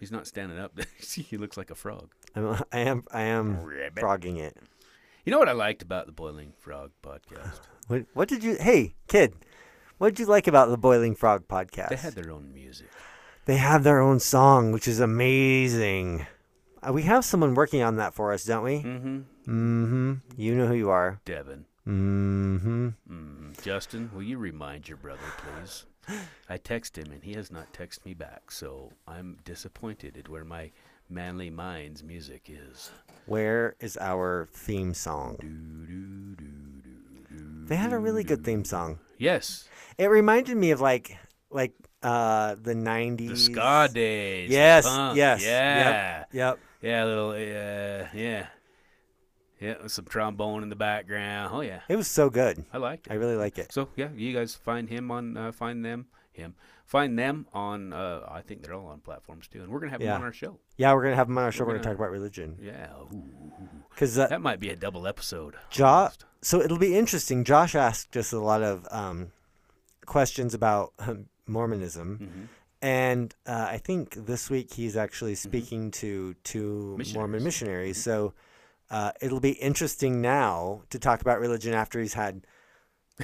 [0.00, 0.76] He's not standing up.
[0.98, 2.12] he looks like a frog.
[2.34, 4.00] I'm, I am I am Ribbit.
[4.00, 4.56] frogging it.
[5.24, 7.60] You know what I liked about the Boiling Frog podcast?
[7.86, 8.56] What, what did you?
[8.56, 9.32] Hey, kid,
[9.96, 11.88] what did you like about the Boiling Frog podcast?
[11.88, 12.88] They had their own music.
[13.46, 16.26] They have their own song, which is amazing.
[16.88, 18.76] Uh, we have someone working on that for us, don't we?
[18.82, 19.18] Mm-hmm.
[19.46, 20.12] Mm-hmm.
[20.36, 21.20] You know who you are.
[21.24, 21.64] Devin.
[21.86, 22.88] Mm-hmm.
[23.10, 23.62] Mm.
[23.62, 25.84] Justin, will you remind your brother, please?
[26.48, 30.44] I text him and he has not texted me back, so I'm disappointed at where
[30.44, 30.70] my
[31.10, 32.90] manly mind's music is.
[33.26, 35.36] Where is our theme song?
[37.68, 38.98] They had a really good theme song.
[39.18, 39.68] Yes,
[39.98, 41.16] It reminded me of like
[41.50, 41.72] like
[42.02, 43.28] uh the 90s.
[43.28, 44.50] the ska days.
[44.50, 44.84] Yes,
[45.14, 45.42] yes, yep.
[45.42, 46.24] Yeah.
[46.32, 46.58] Yep.
[46.82, 48.46] Yeah, a little, uh, yeah.
[49.60, 51.50] Yeah, with some trombone in the background.
[51.52, 51.80] Oh, yeah.
[51.88, 52.64] It was so good.
[52.72, 53.12] I liked it.
[53.12, 53.72] I really like it.
[53.72, 56.54] So yeah, you guys find him on uh, find them him
[56.86, 60.00] find them on uh, I think they're all on platforms too, and we're gonna have
[60.00, 60.12] Yeah.
[60.12, 60.60] them on our show.
[60.76, 61.64] Yeah, we're gonna have him on our show.
[61.64, 62.56] We're, We're gonna, talk gonna- about religion.
[62.62, 62.86] Yeah,
[63.90, 65.56] because uh, That might be a double episode.
[65.70, 67.42] Josh, so it'll be interesting.
[67.42, 69.32] Josh asked us a lot of um,
[70.06, 72.48] questions about um, Mormonism, Mhm.
[72.82, 77.44] And uh, I think this week he's actually speaking to two Mormon Missionaries.
[77.44, 78.02] missionaries.
[78.02, 78.34] So
[78.90, 82.46] uh, it'll be interesting now to talk about religion after he's had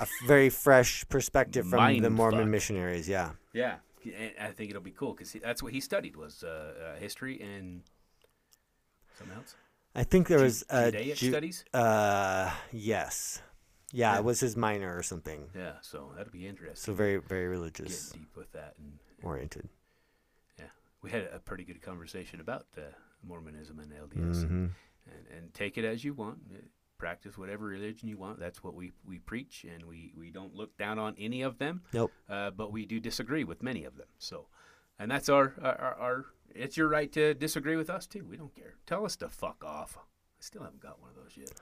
[0.00, 2.48] a very fresh perspective from the Mormon fuck.
[2.48, 3.08] missionaries.
[3.08, 3.30] Yeah.
[3.52, 7.00] Yeah, and I think it'll be cool because that's what he studied was uh, uh,
[7.00, 7.82] history and
[9.18, 9.54] something else.
[9.94, 11.64] I think there Ju- was uh, Judaic Ju- studies.
[11.72, 13.40] uh yes,
[13.92, 14.18] yeah, Yeah.
[14.18, 15.48] it was his minor or something.
[15.54, 16.92] Yeah, so that'll be interesting.
[16.92, 18.10] So very very religious.
[18.10, 19.68] Get deep with that, and oriented.
[20.58, 20.66] Yeah,
[21.02, 22.82] we had a pretty good conversation about uh,
[23.26, 24.66] Mormonism and LDS, and, hmm
[25.06, 26.38] and, and take it as you want.
[26.52, 26.58] Uh,
[26.96, 28.38] Practice whatever religion you want.
[28.38, 31.82] That's what we, we preach, and we, we don't look down on any of them.
[31.92, 32.12] Nope.
[32.30, 34.06] Uh, but we do disagree with many of them.
[34.18, 34.46] So,
[34.98, 38.24] and that's our, our, our, our it's your right to disagree with us too.
[38.24, 38.76] We don't care.
[38.86, 39.98] Tell us to fuck off.
[39.98, 40.00] I
[40.38, 41.52] still haven't got one of those yet.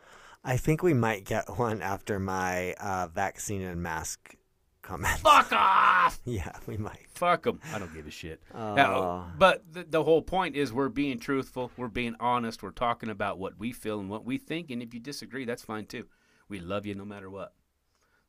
[0.44, 4.36] I think we might get one after my uh, vaccine and mask
[4.83, 5.18] comment.
[5.20, 6.20] Fuck off.
[6.24, 7.07] yeah, we might.
[7.14, 7.61] Fuck them.
[7.72, 8.43] I don't give a shit.
[8.53, 12.70] Uh, Now, but the, the whole point is we're being truthful, we're being honest, we're
[12.70, 15.87] talking about what we feel and what we think, and if you disagree, that's fine
[15.87, 16.07] too.
[16.49, 17.55] We love you no matter what.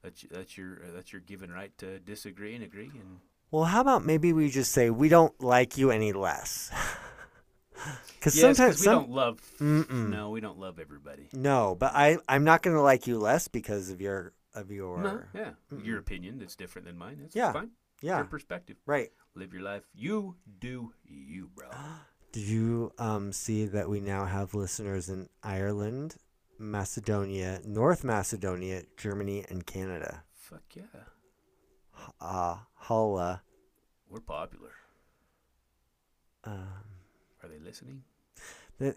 [0.04, 2.92] That's that's your that's your given right to disagree and agree.
[2.94, 3.20] And
[3.52, 6.72] well, how about maybe we just say we don't like you any less?
[8.16, 9.40] Because yes, sometimes we some, don't love.
[9.60, 10.10] Mm-mm.
[10.10, 11.28] No, we don't love everybody.
[11.34, 15.22] no, but I I'm not gonna like you less because of your of your No,
[15.34, 15.52] yeah,
[15.84, 17.18] your opinion that's different than mine.
[17.22, 17.52] That's Yeah.
[17.54, 17.72] fine.
[18.02, 18.78] yeah Your perspective.
[18.86, 19.12] right.
[19.36, 19.84] Live your life.
[19.94, 21.70] You do you, bro.
[22.32, 26.18] Did you um, see that we now have listeners in Ireland,
[26.60, 30.24] Macedonia, North Macedonia, Germany, and Canada?
[30.34, 30.84] Fuck yeah,
[32.20, 33.44] Uh, Holla.
[34.10, 34.72] we're popular.
[36.44, 36.68] Um,
[37.42, 38.04] Are they listening?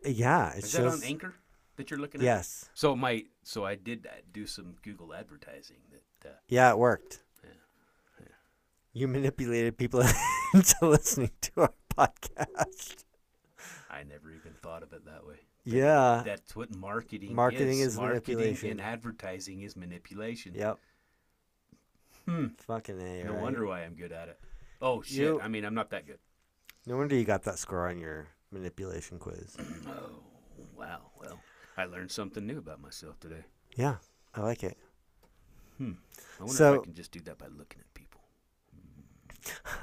[0.05, 1.35] yeah, it Is that on Anchor
[1.77, 2.25] that you're looking at?
[2.25, 2.69] Yes.
[2.75, 7.21] So my so I did uh, do some Google advertising that uh, Yeah, it worked.
[7.45, 7.51] Yeah,
[8.21, 8.27] yeah.
[8.93, 10.03] You manipulated people
[10.55, 13.05] into listening to our podcast.
[13.91, 15.37] I never even thought of it that way.
[15.65, 16.23] Yeah.
[16.25, 17.95] That's what marketing Marketing is.
[17.95, 18.71] is marketing manipulation.
[18.71, 20.55] and advertising is manipulation.
[20.55, 20.79] Yep.
[22.29, 22.47] Hmm.
[22.59, 23.25] Fucking A.
[23.25, 23.43] No right?
[23.43, 24.39] wonder why I'm good at it.
[24.83, 25.17] Oh shit!
[25.19, 26.19] You- I mean, I'm not that good.
[26.87, 29.57] No wonder you got that score on your manipulation quiz.
[29.89, 30.21] Oh
[30.77, 31.01] wow.
[31.21, 31.39] Well,
[31.77, 33.45] I learned something new about myself today.
[33.77, 33.97] Yeah,
[34.35, 34.77] I like it.
[35.79, 35.93] Hmm.
[36.41, 38.21] I wonder if I can just do that by looking at people.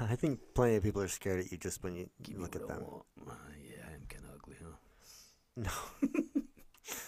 [0.00, 2.62] I think plenty of people are scared at you just when you Give look at
[2.62, 2.84] I them.
[3.26, 3.32] Uh,
[3.62, 4.76] yeah, I'm kind of ugly, huh?
[5.56, 6.08] No.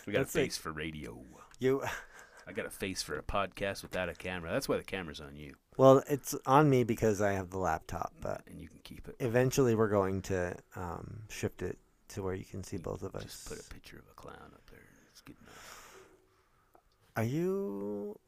[0.06, 1.18] We got That's a like- face for radio.
[1.58, 1.82] You
[2.46, 4.50] I got a face for a podcast without a camera.
[4.52, 8.12] That's why the camera's on you, well, it's on me because I have the laptop,
[8.20, 9.16] but and you can keep it.
[9.18, 11.76] eventually we're going to um, shift it
[12.10, 13.24] to where you can see both of us.
[13.24, 14.65] Just put a picture of a clown up
[15.26, 15.34] there.
[15.34, 15.96] It's good enough.
[17.16, 18.18] Are you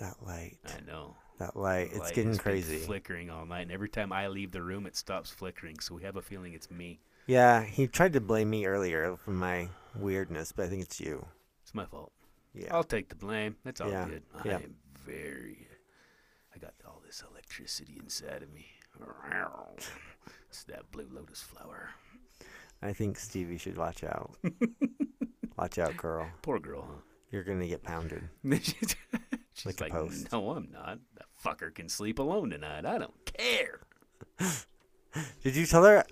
[0.00, 0.58] that light?
[0.66, 1.16] I know.
[1.38, 2.78] That light, it's light getting crazy.
[2.78, 5.78] flickering all night, and every time I leave the room, it stops flickering.
[5.78, 7.00] So we have a feeling it's me.
[7.26, 11.24] Yeah, he tried to blame me earlier for my weirdness, but I think it's you.
[11.62, 12.12] It's my fault.
[12.54, 12.74] Yeah.
[12.74, 13.56] I'll take the blame.
[13.64, 14.22] That's all Yeah, good.
[14.44, 14.52] yeah.
[14.52, 14.74] I am
[15.06, 15.68] very.
[16.54, 18.66] I got all this electricity inside of me.
[20.48, 21.90] It's that blue lotus flower.
[22.82, 24.36] I think Stevie should watch out.
[25.58, 26.28] watch out, girl.
[26.42, 26.86] Poor girl.
[27.30, 28.28] You're gonna get pounded.
[28.52, 30.32] She's Like a like, post.
[30.32, 30.98] no, I'm not.
[31.16, 32.86] That fucker can sleep alone tonight.
[32.86, 33.80] I don't care.
[35.42, 36.04] Did you tell her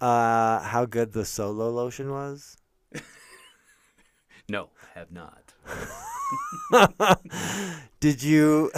[0.00, 2.56] uh, how good the solo lotion was?
[4.48, 5.52] No, I have not.
[8.00, 8.70] did you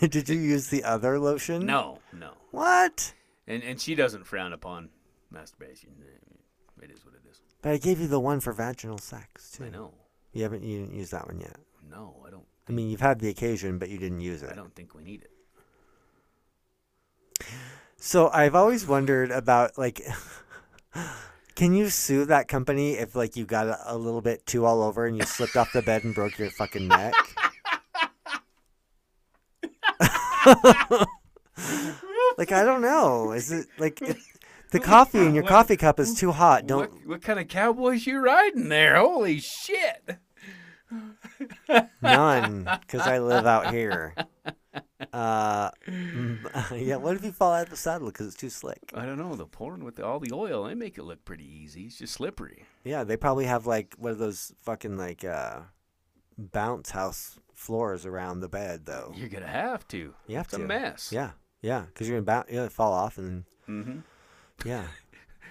[0.00, 1.64] did you use the other lotion?
[1.66, 2.32] No, no.
[2.50, 3.14] What?
[3.46, 4.90] And and she doesn't frown upon
[5.30, 5.90] masturbation.
[6.82, 7.40] It is what it is.
[7.62, 9.64] But I gave you the one for vaginal sex too.
[9.64, 9.94] I know.
[10.32, 11.56] You haven't you didn't use that one yet.
[11.90, 12.46] No, I don't.
[12.68, 14.50] I mean, you've had the occasion, but you didn't use it.
[14.50, 15.30] I don't think we need it.
[17.96, 20.00] So I've always wondered about like,
[21.54, 24.82] can you sue that company if like you got a, a little bit too all
[24.82, 27.14] over and you slipped off the bed and broke your fucking neck?
[32.36, 33.32] like I don't know.
[33.32, 34.16] Is it like it,
[34.74, 36.66] the coffee in your What- coffee cup is too hot?
[36.66, 38.96] Don't What, what kind of cowboys you riding there?
[38.96, 40.18] Holy shit!
[42.02, 44.14] none because I live out here.
[45.12, 45.70] Uh,
[46.74, 46.96] yeah.
[46.96, 48.80] What if you fall out of the saddle because it's too slick?
[48.94, 49.36] I don't know.
[49.36, 51.82] The pouring with all the oil, they make it look pretty easy.
[51.84, 52.64] It's just slippery.
[52.82, 55.60] Yeah, they probably have like one of those fucking like uh
[56.36, 59.12] bounce house floors around the bed though.
[59.14, 60.14] You're gonna have to.
[60.26, 60.64] You have It's to.
[60.64, 61.10] a mess.
[61.12, 61.32] Yeah,
[61.62, 63.98] yeah, because you're gonna bounce, you're gonna fall off and Mm-hmm.
[64.64, 64.86] Yeah.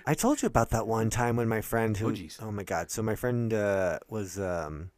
[0.05, 2.91] I told you about that one time when my friend who Oh, oh my god.
[2.91, 4.91] So my friend uh, was um,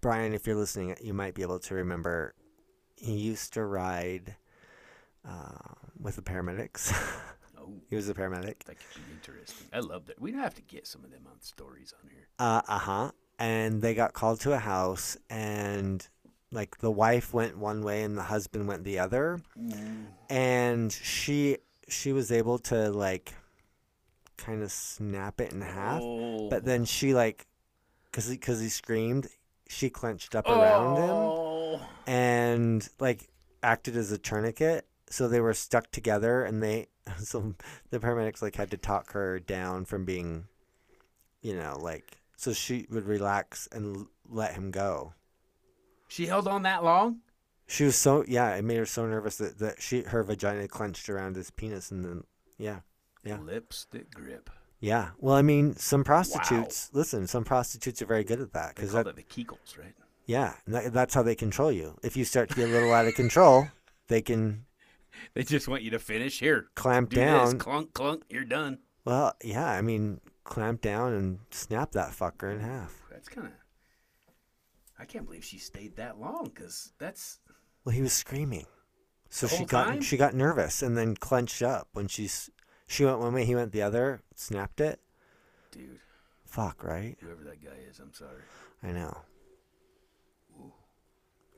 [0.00, 0.34] Brian.
[0.34, 2.34] If you're listening, you might be able to remember.
[2.96, 4.36] He used to ride
[5.26, 6.92] uh, with the paramedics.
[7.66, 8.58] Oh, he was a paramedic.
[8.64, 9.66] that could be interesting.
[9.72, 10.20] I love that.
[10.20, 12.26] We'd have to get some of them on stories on here.
[12.38, 13.12] Uh huh.
[13.38, 16.06] And they got called to a house, and
[16.52, 19.40] like the wife went one way and the husband went the other,
[20.28, 21.56] and she
[21.88, 23.34] she was able to like
[24.36, 26.48] kind of snap it in half, Oh.
[26.48, 27.46] but then she like,
[28.12, 29.28] cause he, cause he screamed,
[29.68, 31.80] she clenched up around him Oh.
[32.06, 33.28] and like
[33.62, 34.86] acted as a tourniquet.
[35.10, 36.88] So they were stuck together, and they
[37.18, 37.54] so
[37.90, 40.46] the paramedics like had to talk her down from being,
[41.42, 45.12] you know, like so she would relax and l- let him go.
[46.08, 47.20] She held on that long?
[47.66, 51.08] She was so yeah, it made her so nervous that, that she her vagina clenched
[51.08, 52.24] around his penis, and then
[52.58, 52.80] yeah,
[53.24, 53.38] Yeah.
[53.38, 54.50] Lipstick grip.
[54.80, 55.10] yeah.
[55.18, 56.90] Well, I mean, some prostitutes.
[56.92, 59.94] Listen, some prostitutes are very good at that because call that the Kegels, right?
[60.26, 61.98] yeah, that, that's how they control you.
[62.02, 63.68] If you start to get a little out of control,
[64.08, 64.66] they can
[65.34, 66.40] They just want you to finish.
[66.40, 67.44] Here, clamp do down.
[67.44, 67.54] this.
[67.62, 68.24] Clunk, clunk.
[68.28, 68.78] You're done.
[69.04, 73.00] Well, yeah, I mean, clamp down and snap that fucker in half.
[73.10, 73.52] That's kind of.
[74.98, 77.38] I can't believe she stayed that long because that's.
[77.84, 78.66] Well, he was screaming,
[79.28, 80.00] so she got time?
[80.00, 82.50] she got nervous and then clenched up when she's
[82.86, 85.00] she went one way, he went the other, snapped it.
[85.70, 85.98] Dude,
[86.44, 87.16] Fuck, right?
[87.20, 88.42] whoever that guy is, I'm sorry.
[88.82, 89.18] I know.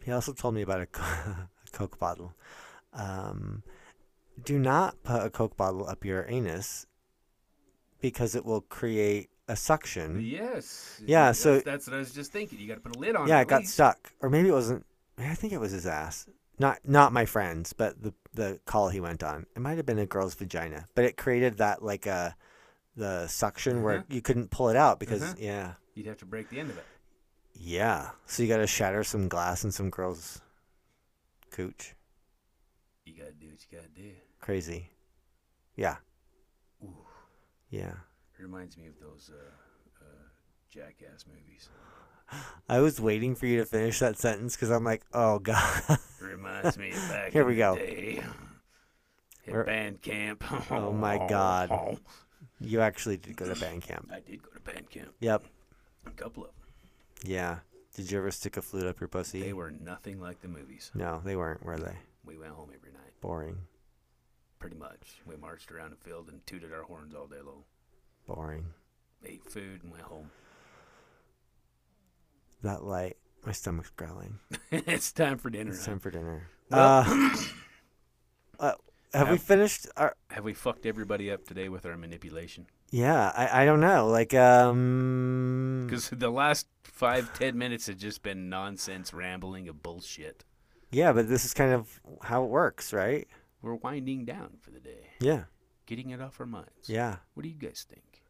[0.05, 2.33] He also told me about a, a Coke bottle.
[2.93, 3.63] Um,
[4.45, 6.87] do not put a Coke bottle up your anus
[8.01, 10.21] because it will create a suction.
[10.25, 11.01] Yes.
[11.05, 12.59] Yeah, that's, so- that's what I was just thinking.
[12.59, 13.31] You got to put a lid on it.
[13.31, 13.43] yeah, it.
[13.43, 14.87] it got stuck, or maybe it wasn't.
[15.19, 16.27] I think it was his ass.
[16.59, 19.47] Not not my friend's, but the the call he went on.
[19.55, 22.35] It might have been a girl's vagina, but it created that like a
[22.97, 24.05] the suction where Uh-huh.
[24.09, 25.35] you couldn't pull it out because Uh-huh.
[25.39, 26.85] yeah You'd have to break the end of it.
[27.55, 28.11] yeah.
[28.27, 30.41] So you got to shatter some glass in some girl's
[31.51, 31.95] cooch.
[33.05, 34.13] You got to do what you got to do.
[34.41, 34.91] Crazy.
[35.77, 35.97] Yeah.
[36.83, 36.97] Ooh.
[37.71, 37.95] Yeah.
[38.39, 40.29] Reminds me of those uh, uh,
[40.71, 41.69] jackass movies.
[42.69, 45.83] I was waiting for you to finish that sentence because I'm like, oh god.
[46.21, 47.77] Reminds me of back Here in we the go.
[47.77, 48.23] day.
[49.47, 50.43] We're- band camp.
[50.71, 51.99] Oh my God.
[52.61, 54.11] you actually did go to band camp.
[54.13, 55.13] I did go to band camp.
[55.21, 55.45] Yep.
[56.07, 57.31] A couple of them.
[57.31, 57.59] Yeah.
[57.95, 59.41] Did you ever stick a flute up your pussy?
[59.43, 60.91] They were nothing like the movies.
[60.95, 61.95] No, they weren't, were they?
[62.25, 63.57] We went home every night, Boring.
[64.59, 65.21] pretty much.
[65.25, 67.63] We marched around the field and tooted our horns all day long.
[68.27, 68.67] Boring.
[69.25, 70.31] Ate food and went home.
[72.63, 73.17] That light.
[73.45, 74.39] My stomach's growling.
[74.71, 75.71] it's time for dinner.
[75.71, 76.49] It's time for dinner.
[76.71, 77.37] Well- uh,
[78.61, 78.73] uh,
[79.15, 82.67] have we finished our Have we fucked everybody up today with our manipulation?
[82.91, 84.09] Yeah, I, I don't know.
[84.09, 90.45] Like um Because the last five, ten minutes have just been nonsense rambling of bullshit.
[90.91, 93.27] Yeah, but this is kind of how it works, right?
[93.63, 95.45] We're winding down for the day, Yeah.
[95.87, 96.89] getting it off our minds.
[96.89, 97.17] Yeah.
[97.35, 98.23] What do you guys think?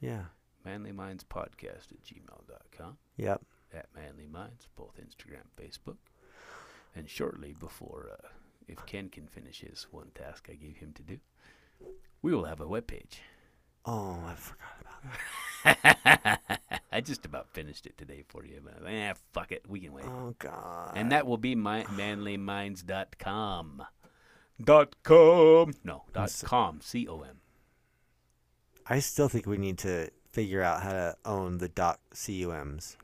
[0.00, 0.24] Yeah.
[0.64, 2.96] Manly Minds Podcast at gmail.com.
[3.16, 3.42] Yep.
[3.74, 5.96] At Manly Minds, both Instagram, Facebook.
[6.94, 8.28] And shortly before, uh,
[8.68, 11.18] if Ken can finish his one task I gave him to do,
[12.22, 13.18] we will have a webpage.
[13.84, 15.02] Oh, I forgot about
[16.44, 16.80] that.
[16.92, 20.04] I just about finished it today for you, but eh, fuck it, we can wait.
[20.06, 20.92] Oh god.
[20.94, 23.82] and that will be my manlyminds.com.
[24.62, 25.72] Dot com.
[25.82, 26.80] No, dot That's- com.
[26.80, 27.40] C O M.
[28.86, 32.96] I still think we need to figure out how to own the dot cums.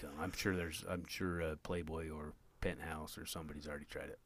[0.00, 0.24] Dot com.
[0.24, 0.84] I'm sure there's.
[0.88, 4.18] I'm sure uh, Playboy or Penthouse or somebody's already tried it.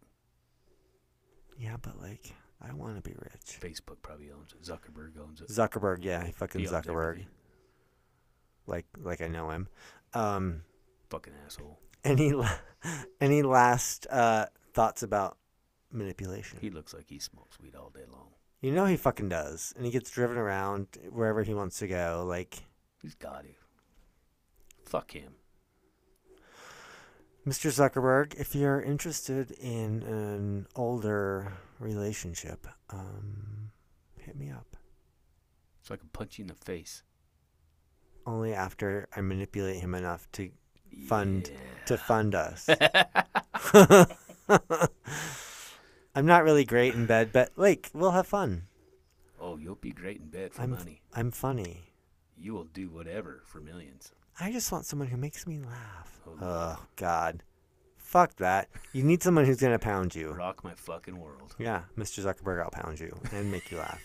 [1.59, 2.33] Yeah, but like
[2.63, 3.59] I want to be rich.
[3.61, 4.63] Facebook probably owns it.
[4.63, 5.49] Zuckerberg owns it.
[5.49, 7.27] Zuckerberg, yeah, fucking Zuckerberg.
[8.67, 9.69] Like like I know him.
[10.15, 10.63] Um
[11.11, 11.79] Fucking asshole.
[12.05, 12.33] any
[13.21, 15.37] any last uh thoughts about
[15.93, 16.59] manipulation?
[16.61, 18.29] He looks like he smokes weed all day long.
[18.61, 19.73] You know he fucking does.
[19.77, 22.25] And he gets driven around wherever he wants to go.
[22.27, 22.63] Like
[23.03, 23.49] He's got to.
[24.85, 25.33] Fuck him.
[27.47, 27.71] Mr.
[27.71, 33.71] Zuckerberg, if you're interested in an older relationship, um,
[34.19, 34.77] hit me up.
[35.83, 37.03] So I can punch you in the face.
[38.27, 40.51] Only after I manipulate him enough to
[41.07, 41.51] Fund.
[41.53, 41.85] Yeah.
[41.87, 42.69] to fund us.
[46.15, 48.65] I'm not really great in bed, but like we'll have fun.
[49.41, 51.01] oh, you'll be great in bed for I'm money.
[51.15, 51.95] I'm funny.
[52.37, 54.12] You will do whatever for millions.
[54.41, 56.21] I just want someone who makes me laugh.
[56.27, 57.43] Oh, Oh God,
[57.97, 58.69] Fuck that.
[58.93, 60.33] You need someone who's gonna pound you.
[60.33, 61.55] Rock my fucking world.
[61.61, 62.25] Yeah, Mr.
[62.25, 64.01] Zuckerberg, I'll pound you and make you laugh.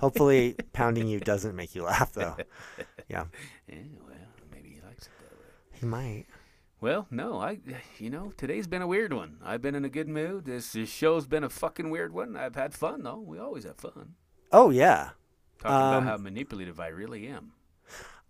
[0.00, 2.36] Hopefully, pounding you doesn't make you laugh, though.
[3.08, 3.24] Yeah,
[3.68, 4.16] Yeah, well,
[4.52, 5.44] maybe he likes it that way.
[5.80, 6.24] he might.
[6.80, 7.58] Well, no, I,
[7.98, 9.36] you know, today's been a weird one.
[9.44, 10.46] I've been in a good mood.
[10.46, 12.36] This, this show's been a fucking weird one.
[12.36, 13.18] I've had fun though.
[13.20, 14.14] We always have fun
[14.52, 15.10] Oh yeah,
[15.58, 17.52] talking Um, about how manipulative I really am.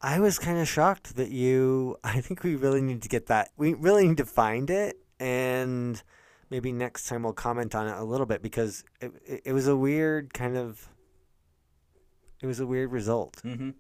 [0.03, 1.97] I was kind of shocked that you.
[2.05, 3.51] I think we really need to get that.
[3.57, 6.03] We really need to find it, and
[6.51, 9.67] maybe next time we'll comment on it a little bit because it it, it was
[9.67, 10.89] a weird kind of.
[12.43, 13.37] It was a weird result.
[13.45, 13.71] Mm-hmm.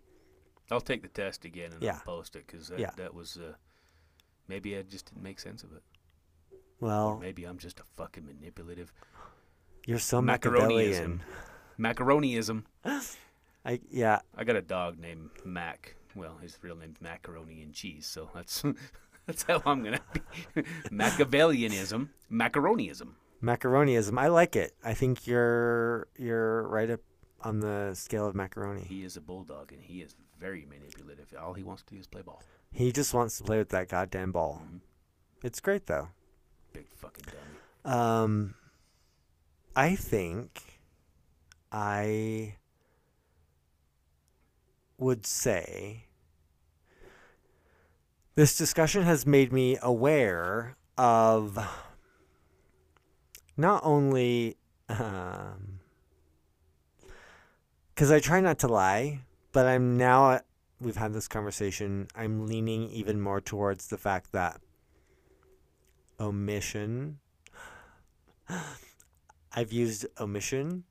[0.70, 1.94] I'll take the test again and Yeah.
[1.94, 2.90] I'll post it because that, Yeah.
[2.97, 3.55] that was uh,
[4.48, 5.82] maybe I just didn't make sense of it.
[6.52, 8.92] Or Well, maybe I'm just a fucking manipulative
[9.86, 11.20] you're so macaroniism.
[11.78, 12.64] Macaroniism.
[13.64, 14.20] I yeah.
[14.36, 15.97] I got a dog named Mac.
[16.15, 18.62] Well, his real name's Macaroni and Cheese, so that's
[19.27, 20.62] that's how I'm gonna be.
[20.91, 23.09] Machiavellianism, macaroniism.
[23.43, 24.19] Macaroniism.
[24.19, 24.74] I like it.
[24.85, 27.01] I think you're you're right up
[27.43, 28.82] on the scale of macaroni.
[28.82, 31.35] He is a bulldog, and he is very manipulative.
[31.41, 32.43] All he wants to do is play ball.
[32.73, 34.62] He just wants to play with that goddamn ball.
[34.65, 34.81] Mhm.
[35.43, 36.09] It's great though.
[36.73, 37.97] Big fucking dummy.
[37.97, 38.55] Um,
[39.74, 40.81] I think
[41.73, 42.57] I
[45.01, 46.05] would say
[48.35, 51.59] this discussion has made me aware of
[53.56, 54.56] not only
[54.89, 55.81] um
[57.94, 59.20] because I try not to lie,
[59.52, 60.40] but I'm now
[60.81, 62.09] we've had this conversation.
[62.14, 64.60] I'm leaning even more towards the fact that
[66.18, 67.18] omission
[69.52, 70.85] I've used omission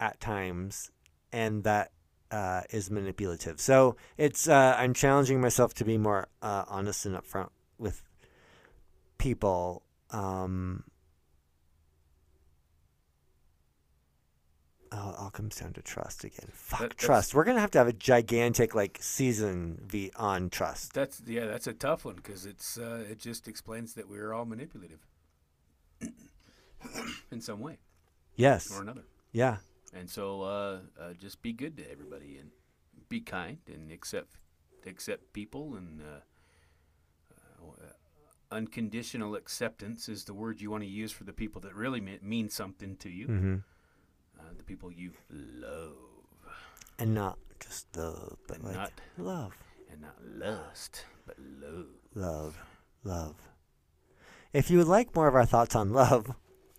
[0.00, 0.90] at times,
[1.32, 1.92] and that
[2.30, 3.60] uh, is manipulative.
[3.60, 8.02] So it's uh, I'm challenging myself to be more uh, honest and upfront with
[9.18, 9.82] people.
[10.10, 10.84] Um,
[14.92, 16.48] oh, all comes down to trust again.
[16.52, 17.34] Fuck That- trust.
[17.34, 20.92] We're gonna have to have a gigantic like season v on trust.
[20.94, 24.44] That's yeah, that's a tough one because it's uh, it just explains that we're all
[24.44, 25.00] manipulative
[27.30, 27.78] in some way
[28.36, 28.70] Yes.
[28.76, 29.02] or another.
[29.32, 29.56] Yeah.
[29.94, 32.50] And so uh, uh, just be good to everybody and
[33.08, 34.36] be kind and accept
[34.86, 36.20] accept people and uh,
[37.66, 37.86] uh,
[38.50, 42.18] unconditional acceptance is the word you want to use for the people that really mean,
[42.22, 43.54] mean something to you, Mm-hmm.
[44.38, 45.94] uh, the people you love
[46.98, 49.52] And not just love, but And like not- love.
[49.90, 51.86] and not lust but love.
[52.14, 52.58] Love,
[53.04, 53.36] love.
[54.52, 56.34] If you would like more of our thoughts on love, a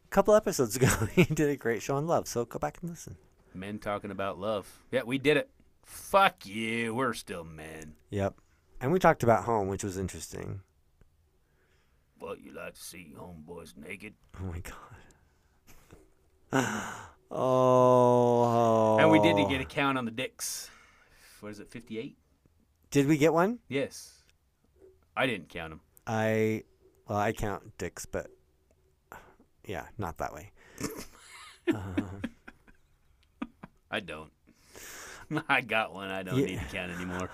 [0.09, 3.17] couple episodes ago he did a great show on love, so go back and listen.
[3.53, 4.67] Men talking about love.
[4.91, 5.49] Yeah, we did it.
[5.83, 6.93] Fuck you.
[6.93, 7.95] We're still men.
[8.11, 8.35] Yep.
[8.79, 10.61] And we talked about home, which was interesting.
[12.19, 14.13] What you like to see homeboys naked?
[14.39, 14.75] Oh my god.
[17.31, 18.97] oh.
[18.99, 20.69] And we did get a count on the dicks.
[21.39, 21.69] What is it?
[21.69, 22.17] Fifty-eight.
[22.91, 23.59] Did we get one?
[23.67, 24.13] Yes.
[25.15, 25.81] I didn't count them.
[26.07, 26.63] I,
[27.07, 28.31] well, I count dicks, but
[29.69, 30.49] yeah, not that way.
[31.73, 32.21] um,
[33.91, 34.31] I don't.
[35.49, 36.09] I got one.
[36.09, 36.45] I don't Yeah.
[36.45, 37.29] need to count anymore.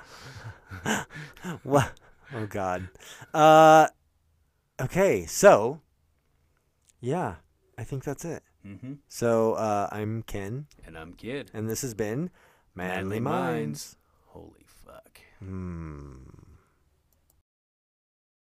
[1.63, 1.91] what?
[2.33, 2.89] Oh God.
[3.33, 3.87] Uh,
[4.81, 5.79] okay, so
[6.99, 7.35] yeah,
[7.77, 8.43] I think that's it.
[8.67, 8.93] Mm-hmm.
[9.07, 11.51] So uh, I'm Ken, And I'm kid.
[11.53, 12.31] and this has been
[12.73, 13.55] Manly, Manly Minds.
[13.55, 13.97] Minds.
[14.27, 15.19] Holy fuck.
[15.39, 16.34] Hmm.